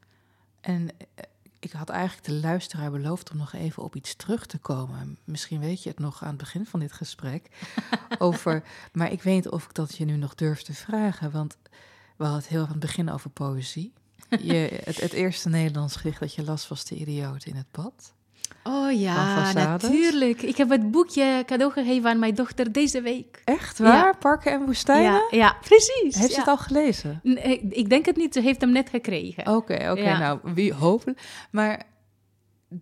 En 0.61 0.89
eh, 0.89 1.23
ik 1.59 1.71
had 1.71 1.89
eigenlijk 1.89 2.27
de 2.27 2.33
luisteraar 2.33 2.91
beloofd 2.91 3.31
om 3.31 3.37
nog 3.37 3.53
even 3.53 3.83
op 3.83 3.95
iets 3.95 4.15
terug 4.15 4.45
te 4.45 4.57
komen. 4.57 5.17
Misschien 5.23 5.59
weet 5.59 5.83
je 5.83 5.89
het 5.89 5.99
nog 5.99 6.21
aan 6.23 6.27
het 6.27 6.37
begin 6.37 6.65
van 6.65 6.79
dit 6.79 6.91
gesprek. 6.91 7.49
over, 8.19 8.63
maar 8.93 9.11
ik 9.11 9.23
weet 9.23 9.35
niet 9.35 9.49
of 9.49 9.65
ik 9.65 9.73
dat 9.73 9.97
je 9.97 10.05
nu 10.05 10.15
nog 10.15 10.35
durf 10.35 10.61
te 10.61 10.73
vragen. 10.73 11.31
Want 11.31 11.57
we 12.17 12.23
hadden 12.23 12.41
het 12.41 12.49
heel 12.49 12.63
aan 12.63 12.69
het 12.69 12.79
begin 12.79 13.09
over 13.09 13.29
poëzie. 13.29 13.93
Je, 14.41 14.81
het, 14.83 15.01
het 15.01 15.13
eerste 15.13 15.49
Nederlands 15.49 15.95
gedicht 15.95 16.19
dat 16.19 16.33
je 16.33 16.43
las 16.43 16.67
was 16.67 16.85
De 16.85 16.95
Idioot 16.95 17.45
in 17.45 17.55
het 17.55 17.71
Bad. 17.71 18.13
Oh 18.63 18.91
ja, 18.99 19.53
natuurlijk. 19.53 20.41
Ik 20.41 20.57
heb 20.57 20.69
het 20.69 20.91
boekje 20.91 21.43
cadeau 21.45 21.71
gegeven 21.71 22.09
aan 22.09 22.19
mijn 22.19 22.35
dochter 22.35 22.71
deze 22.71 23.01
week. 23.01 23.41
Echt 23.45 23.79
waar? 23.79 24.05
Ja. 24.05 24.13
Parken 24.19 24.51
en 24.51 24.65
woestijnen? 24.65 25.11
Ja, 25.11 25.27
ja 25.29 25.57
precies. 25.61 26.15
Heeft 26.15 26.31
ze 26.31 26.31
ja. 26.31 26.39
het 26.39 26.47
al 26.47 26.57
gelezen? 26.57 27.19
Nee, 27.23 27.59
Ik 27.69 27.89
denk 27.89 28.05
het 28.05 28.17
niet, 28.17 28.33
ze 28.33 28.41
heeft 28.41 28.61
hem 28.61 28.71
net 28.71 28.89
gekregen. 28.89 29.47
Oké, 29.47 29.91
oké, 29.91 30.17
nou, 30.17 30.39
wie 30.43 30.73
hopelijk. 30.73 31.21
Maar 31.51 31.83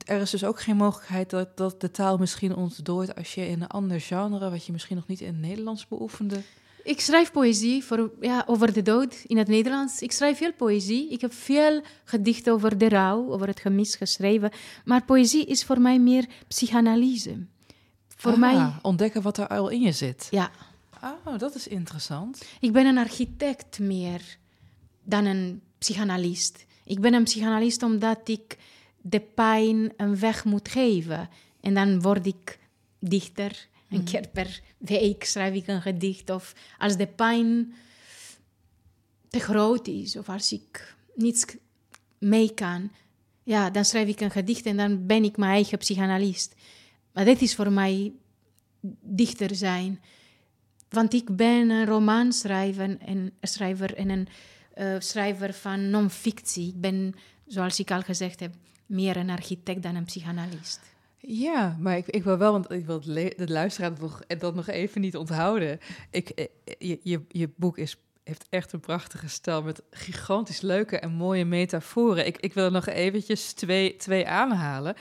er 0.06 0.22
is 0.22 0.30
dus 0.30 0.44
ook 0.44 0.62
geen 0.62 0.76
mogelijkheid 0.76 1.30
dat, 1.30 1.58
dat 1.58 1.82
de 1.82 1.92
taal 1.92 2.18
misschien 2.18 2.56
ontdooit 2.56 3.16
als 3.16 3.34
je 3.34 3.48
in 3.48 3.62
een 3.62 3.68
ander 3.68 4.02
genre, 4.02 4.50
wat 4.50 4.66
je 4.66 4.72
misschien 4.72 4.96
nog 4.96 5.08
niet 5.08 5.22
in 5.22 5.28
het 5.28 5.42
Nederlands 5.42 5.88
beoefende. 5.88 6.42
Ik 6.88 7.00
schrijf 7.02 7.32
poëzie 7.32 7.84
voor, 7.84 8.12
ja, 8.21 8.43
over 8.47 8.73
de 8.73 8.82
dood 8.82 9.23
in 9.26 9.38
het 9.38 9.47
Nederlands. 9.47 10.02
Ik 10.02 10.12
schrijf 10.12 10.38
veel 10.38 10.54
poëzie. 10.54 11.10
Ik 11.10 11.21
heb 11.21 11.34
veel 11.34 11.82
gedichten 12.04 12.54
over 12.54 12.78
de 12.78 12.89
rouw, 12.89 13.32
over 13.32 13.47
het 13.47 13.60
gemis 13.60 13.95
geschreven. 13.95 14.52
Maar 14.86 15.04
poëzie 15.04 15.45
is 15.45 15.63
voor 15.63 15.82
mij 15.82 16.00
meer 16.00 16.26
psychanalyse. 16.47 17.45
Voor 18.15 18.32
Ah, 18.32 18.38
mij, 18.39 18.71
Ontdekken 18.82 19.21
wat 19.21 19.38
er 19.38 19.47
al 19.47 19.69
in 19.69 19.82
je 19.82 19.91
zit. 19.91 20.28
ja. 20.32 20.52
Oh, 21.26 21.38
dat 21.38 21.56
is 21.56 21.67
interessant. 21.67 22.45
Ik 22.60 22.71
ben 22.71 22.86
een 22.86 22.97
architect 22.97 23.80
meer 23.80 24.38
dan 25.04 25.26
een 25.26 25.62
psychanalist. 25.78 26.65
Ik 26.86 27.00
ben 27.00 27.13
een 27.13 27.23
psychanalist 27.23 27.84
omdat 27.84 28.19
ik 28.30 28.58
de 29.02 29.19
pijn 29.19 29.93
een 29.97 30.19
weg 30.19 30.45
moet 30.45 30.69
geven. 30.69 31.30
En 31.62 31.73
dan 31.73 32.02
word 32.02 32.26
ik 32.26 32.60
dichter. 33.00 33.67
Een 33.89 34.04
keer 34.04 34.28
per 34.28 34.62
week 34.78 35.23
schrijf 35.23 35.54
ik 35.54 35.67
een 35.67 35.82
gedicht. 35.82 36.30
Of 36.30 36.54
als 36.78 36.97
de 36.97 37.08
pijn 37.08 37.73
te 39.30 39.39
groot 39.39 39.88
is, 39.88 40.15
of 40.15 40.30
als 40.30 40.52
ik 40.52 40.95
niets 41.15 41.45
mee 42.17 42.54
kan, 42.54 42.91
ja, 43.43 43.69
dan 43.69 43.86
schrijf 43.86 44.08
ik 44.08 44.19
een 44.19 44.32
gedicht 44.32 44.65
en 44.65 44.78
dan 44.78 45.06
ben 45.06 45.23
ik 45.23 45.38
mijn 45.38 45.52
eigen 45.52 45.78
psychanalist. 45.78 46.56
Maar 47.13 47.26
dit 47.26 47.41
is 47.41 47.56
voor 47.56 47.71
mij 47.71 48.13
dichter 49.02 49.56
zijn. 49.56 50.02
Want 50.89 51.13
ik 51.13 51.36
ben 51.36 51.69
een 51.69 51.86
romanschrijver 51.86 52.97
en, 52.97 53.32
schrijver 53.41 53.95
en 53.95 54.10
een 54.10 54.28
eh, 54.73 54.95
schrijver 55.00 55.54
van 55.54 55.89
non-fictie. 55.89 56.67
Ik 56.67 56.82
ben, 56.82 57.13
zoals 57.45 57.80
ik 57.80 57.91
al 57.91 58.02
gezegd 58.02 58.39
heb, 58.39 58.54
meer 58.86 59.17
een 59.17 59.30
architect 59.30 59.84
dan 59.84 59.95
een 59.95 60.06
psychanalist. 60.06 60.80
Ja, 61.30 61.78
maar 61.80 61.98
ik, 61.98 62.08
ik 62.08 62.24
wil 62.24 62.38
wel, 62.38 62.52
want 62.52 62.72
ik 62.72 62.86
wil 62.86 63.00
de, 63.00 63.34
luisteraar 63.46 63.90
dat 63.90 64.00
nog, 64.00 64.22
dat 64.28 64.56
nog 64.56 64.68
even 64.68 65.02
niet 65.02 65.18
onthouden. 65.18 65.80
Ik, 66.12 66.30
eh, 66.30 66.46
je, 66.78 67.00
je, 67.04 67.22
je 67.28 67.50
boek 67.56 67.78
is, 67.78 67.98
heeft 68.24 68.46
echt 68.50 68.74
een 68.74 68.80
prachtige 68.80 69.30
stijl 69.30 69.63
met 69.63 69.82
gigantisch 69.92 70.62
leuke 70.62 71.00
en 71.00 71.12
mooie 71.12 71.46
metaforen. 71.46 72.26
Ik, 72.26 72.38
ik 72.38 72.54
wil 72.54 72.66
er 72.66 72.72
nog 72.72 72.86
eventjes 72.86 73.54
twee, 73.54 73.96
twee 73.96 74.28
aanhalen. 74.28 74.96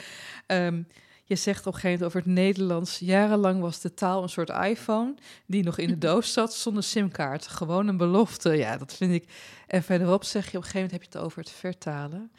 Ehm, 0.46 0.82
je 1.24 1.36
zegt 1.36 1.66
op 1.66 1.74
een 1.74 1.80
gegeven 1.80 2.04
moment 2.04 2.16
over 2.16 2.18
het 2.18 2.38
Nederlands. 2.38 2.98
Jarenlang 2.98 3.60
was 3.60 3.80
de 3.80 3.94
taal 3.94 4.22
een 4.22 4.28
soort 4.28 4.50
iPhone 4.50 5.14
die 5.46 5.64
nog 5.64 5.78
in 5.78 5.88
de 5.88 5.98
doos 5.98 6.32
zat 6.32 6.54
zonder 6.54 6.82
simkaart. 6.82 7.46
Gewoon 7.46 7.88
een 7.88 7.96
belofte. 7.96 8.56
Ja, 8.56 8.76
dat 8.76 8.94
vind 8.94 9.12
ik. 9.12 9.24
En 9.66 9.82
verderop 9.82 10.24
zeg 10.24 10.50
je 10.50 10.56
op 10.56 10.64
een 10.64 10.70
gegeven 10.70 10.80
moment 10.80 11.02
heb 11.02 11.12
je 11.12 11.18
het 11.18 11.26
over 11.26 11.38
het 11.38 11.50
vertalen. 11.50 12.32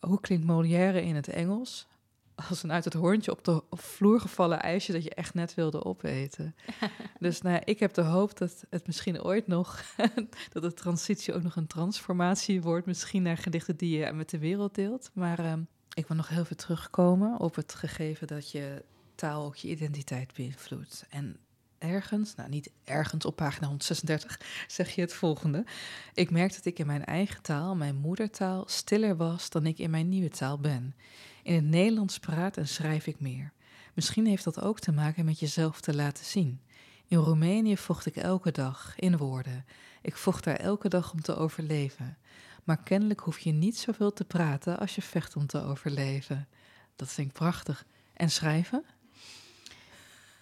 Hoe 0.00 0.20
klinkt 0.20 0.46
Molière 0.46 1.02
in 1.02 1.14
het 1.14 1.28
Engels? 1.28 1.90
Als 2.34 2.62
een 2.62 2.72
uit 2.72 2.84
het 2.84 2.94
hoorntje 2.94 3.30
op 3.30 3.44
de 3.44 3.62
vloer 3.70 4.20
gevallen 4.20 4.60
ijsje 4.60 4.92
dat 4.92 5.04
je 5.04 5.14
echt 5.14 5.34
net 5.34 5.54
wilde 5.54 5.84
opeten. 5.84 6.54
dus 7.18 7.42
nou, 7.42 7.60
ik 7.64 7.78
heb 7.78 7.94
de 7.94 8.02
hoop 8.02 8.38
dat 8.38 8.64
het 8.70 8.86
misschien 8.86 9.22
ooit 9.22 9.46
nog, 9.46 9.82
dat 10.52 10.62
de 10.62 10.74
transitie 10.74 11.34
ook 11.34 11.42
nog 11.42 11.56
een 11.56 11.66
transformatie 11.66 12.62
wordt. 12.62 12.86
Misschien 12.86 13.22
naar 13.22 13.36
gedichten 13.36 13.76
die 13.76 13.98
je 13.98 14.12
met 14.12 14.30
de 14.30 14.38
wereld 14.38 14.74
deelt. 14.74 15.10
Maar 15.14 15.38
ehm, 15.38 15.60
ik 15.94 16.06
wil 16.06 16.16
nog 16.16 16.28
heel 16.28 16.44
veel 16.44 16.56
terugkomen 16.56 17.40
op 17.40 17.54
het 17.54 17.74
gegeven 17.74 18.26
dat 18.26 18.50
je 18.50 18.84
taal 19.14 19.44
ook 19.44 19.56
je 19.56 19.68
identiteit 19.68 20.34
beïnvloedt. 20.34 21.06
En 21.10 21.36
ergens, 21.78 22.34
nou 22.34 22.48
niet 22.48 22.70
ergens 22.84 23.24
op 23.24 23.36
pagina 23.36 23.66
136, 23.66 24.40
zeg 24.66 24.90
je 24.90 25.00
het 25.00 25.12
volgende. 25.12 25.64
Ik 26.14 26.30
merk 26.30 26.54
dat 26.54 26.64
ik 26.64 26.78
in 26.78 26.86
mijn 26.86 27.04
eigen 27.04 27.42
taal, 27.42 27.76
mijn 27.76 27.96
moedertaal, 27.96 28.64
stiller 28.66 29.16
was 29.16 29.50
dan 29.50 29.66
ik 29.66 29.78
in 29.78 29.90
mijn 29.90 30.08
nieuwe 30.08 30.28
taal 30.28 30.58
ben. 30.58 30.94
In 31.42 31.54
het 31.54 31.64
Nederlands 31.64 32.18
praat 32.18 32.56
en 32.56 32.68
schrijf 32.68 33.06
ik 33.06 33.20
meer. 33.20 33.52
Misschien 33.94 34.26
heeft 34.26 34.44
dat 34.44 34.60
ook 34.60 34.80
te 34.80 34.92
maken 34.92 35.24
met 35.24 35.38
jezelf 35.38 35.80
te 35.80 35.94
laten 35.94 36.24
zien. 36.24 36.60
In 37.06 37.18
Roemenië 37.18 37.76
vocht 37.76 38.06
ik 38.06 38.16
elke 38.16 38.50
dag, 38.52 38.94
in 38.96 39.16
woorden. 39.16 39.64
Ik 40.02 40.16
vocht 40.16 40.44
daar 40.44 40.56
elke 40.56 40.88
dag 40.88 41.12
om 41.12 41.20
te 41.22 41.36
overleven. 41.36 42.16
Maar 42.64 42.82
kennelijk 42.82 43.20
hoef 43.20 43.38
je 43.38 43.52
niet 43.52 43.78
zoveel 43.78 44.12
te 44.12 44.24
praten 44.24 44.78
als 44.78 44.94
je 44.94 45.02
vecht 45.02 45.36
om 45.36 45.46
te 45.46 45.62
overleven. 45.62 46.48
Dat 46.96 47.08
vind 47.12 47.26
ik 47.28 47.32
prachtig. 47.32 47.84
En 48.14 48.30
schrijven? 48.30 48.84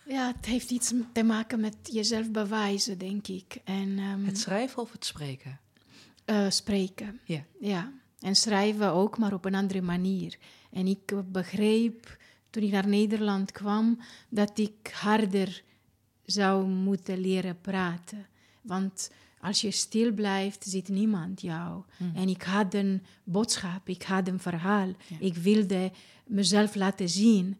Ja, 0.06 0.32
het 0.36 0.46
heeft 0.46 0.70
iets 0.70 0.92
te 1.12 1.22
maken 1.22 1.60
met 1.60 1.76
jezelf 1.82 2.30
bewijzen, 2.30 2.98
denk 2.98 3.26
ik. 3.26 3.56
En 3.64 3.98
ehm, 3.98 4.24
Het 4.24 4.38
schrijven 4.38 4.82
of 4.82 4.92
het 4.92 5.04
spreken? 5.04 5.60
eh, 6.24 6.50
spreken. 6.50 7.20
Ja. 7.24 7.44
Ja, 7.60 7.92
en 8.20 8.34
schrijven 8.36 8.92
ook, 8.92 9.18
maar 9.18 9.32
op 9.32 9.44
een 9.44 9.54
andere 9.54 9.82
manier. 9.82 10.38
En 10.70 10.86
ik 10.86 11.32
begreep 11.32 12.18
toen 12.50 12.62
ik 12.62 12.70
naar 12.70 12.88
Nederland 12.88 13.52
kwam 13.52 13.98
dat 14.28 14.58
ik 14.58 14.92
harder 14.92 15.62
zou 16.24 16.66
moeten 16.66 17.18
leren 17.18 17.60
praten. 17.60 18.26
Want 18.62 19.10
als 19.40 19.60
je 19.60 19.70
stil 19.70 20.12
blijft, 20.12 20.64
ziet 20.64 20.88
niemand 20.88 21.40
jou. 21.40 21.82
En 22.14 22.28
ik 22.28 22.42
had 22.42 22.74
een 22.74 23.02
boodschap, 23.24 23.88
ik 23.88 24.02
had 24.02 24.28
een 24.28 24.40
verhaal. 24.40 24.92
Ik 25.18 25.36
wilde 25.36 25.92
mezelf 26.26 26.74
laten 26.74 27.08
zien. 27.08 27.58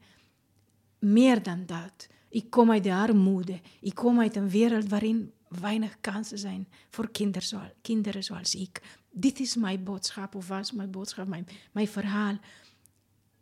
Meer 0.99 1.42
dan 1.42 1.66
dat. 1.66 2.09
Ik 2.29 2.51
kom 2.51 2.70
uit 2.70 2.85
de 2.85 2.94
armoede. 2.94 3.61
Ik 3.81 3.94
kom 3.94 4.20
uit 4.20 4.37
een 4.37 4.51
wereld 4.51 4.88
waarin 4.88 5.33
weinig 5.49 5.96
kansen 6.01 6.38
zijn 6.38 6.68
voor 6.90 7.11
kinderen, 7.11 7.49
zoals, 7.49 7.70
kinderen 7.83 8.25
zoals 8.25 8.55
ik. 8.55 8.99
Dit 9.11 9.40
is 9.40 9.57
mijn 9.57 9.85
boodschap, 9.85 10.35
of 10.35 10.49
was 10.49 10.73
mijn 10.73 10.90
boodschap, 10.90 11.27
mijn, 11.27 11.46
mijn 11.73 11.88
verhaal. 11.88 12.38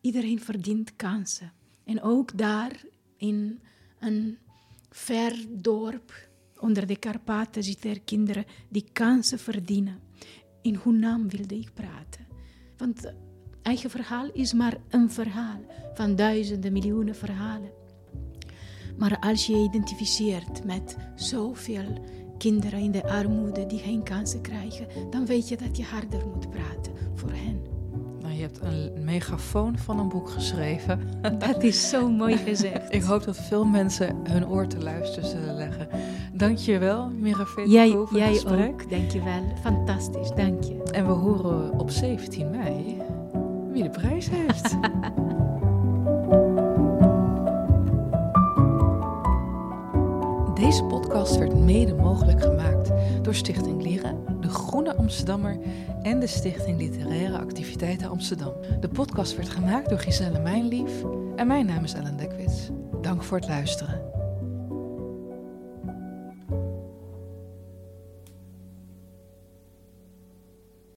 Iedereen 0.08 0.40
verdient 0.40 0.96
kansen. 0.96 1.52
En 1.84 2.02
ook 2.02 2.38
daar 2.38 2.84
in 3.16 3.60
een 3.98 4.38
ver 4.90 5.46
dorp 5.48 6.28
onder 6.58 6.86
de 6.86 6.96
Karpaten 6.96 7.62
zitten 7.62 7.90
er 7.90 8.00
kinderen 8.00 8.44
die 8.68 8.84
kansen 8.92 9.38
verdienen. 9.38 10.00
In 10.62 10.78
hun 10.82 10.98
naam 10.98 11.28
wilde 11.28 11.58
ik 11.58 11.70
praten. 11.74 12.26
Want 12.76 13.12
eigen 13.62 13.90
verhaal 13.90 14.30
is 14.32 14.52
maar 14.52 14.76
een 14.88 15.10
verhaal 15.10 15.60
van 15.94 16.16
duizenden, 16.16 16.72
miljoenen 16.72 17.16
verhalen. 17.16 17.70
Maar 18.98 19.18
als 19.18 19.46
je 19.46 19.56
je 19.56 19.64
identificeert 19.64 20.64
met 20.64 20.96
zoveel 21.14 22.04
kinderen 22.38 22.80
in 22.80 22.90
de 22.90 23.08
armoede 23.08 23.66
die 23.66 23.78
geen 23.78 24.02
kansen 24.02 24.40
krijgen, 24.40 25.10
dan 25.10 25.26
weet 25.26 25.48
je 25.48 25.56
dat 25.56 25.76
je 25.76 25.84
harder 25.84 26.26
moet 26.26 26.50
praten 26.50 26.92
voor 27.14 27.32
hen. 27.32 27.77
Nou, 28.28 28.40
je 28.40 28.46
hebt 28.46 28.60
een 28.62 29.04
megafoon 29.04 29.78
van 29.78 29.98
een 29.98 30.08
boek 30.08 30.30
geschreven. 30.30 31.00
Dat 31.48 31.62
is 31.62 31.88
zo 31.88 32.10
mooi 32.10 32.36
gezegd. 32.36 32.94
Ik 32.94 33.02
hoop 33.02 33.24
dat 33.24 33.36
veel 33.36 33.64
mensen 33.64 34.16
hun 34.22 34.48
oor 34.48 34.66
te 34.66 34.78
luisteren 34.78 35.28
zullen 35.28 35.54
leggen. 35.54 35.88
Dank 36.32 36.58
je 36.58 36.78
wel, 36.78 37.10
Jij, 37.66 37.90
voor 37.90 38.08
het 38.08 38.16
jij 38.18 38.32
gesprek. 38.32 38.68
ook, 38.68 38.90
dank 38.90 39.10
je 39.10 39.22
wel. 39.22 39.52
Fantastisch, 39.62 40.30
dank 40.30 40.64
je. 40.64 40.82
En 40.82 41.06
we 41.06 41.12
horen 41.12 41.78
op 41.78 41.90
17 41.90 42.50
mei 42.50 42.96
wie 43.72 43.82
de 43.82 43.90
prijs 43.90 44.28
heeft. 44.30 44.76
Deze 50.64 50.84
podcast 50.84 51.38
werd 51.38 51.58
mede 51.58 51.94
mogelijk 51.94 52.42
gemaakt 52.42 52.92
door 53.22 53.34
Stichting 53.34 53.82
Lieren, 53.82 54.16
de 54.48 54.54
Groene 54.54 54.96
Amsterdammer 54.96 55.58
en 56.02 56.20
de 56.20 56.26
Stichting 56.26 56.78
Literaire 56.78 57.38
Activiteiten 57.38 58.08
Amsterdam. 58.08 58.52
De 58.80 58.88
podcast 58.88 59.36
werd 59.36 59.48
gemaakt 59.48 59.88
door 59.88 59.98
Giselle 59.98 60.40
Mijnlief 60.40 61.02
en 61.36 61.46
mijn 61.46 61.66
naam 61.66 61.84
is 61.84 61.94
Ellen 61.94 62.16
Dekwits. 62.16 62.68
Dank 63.00 63.22
voor 63.22 63.38
het 63.38 63.48
luisteren. 63.48 64.07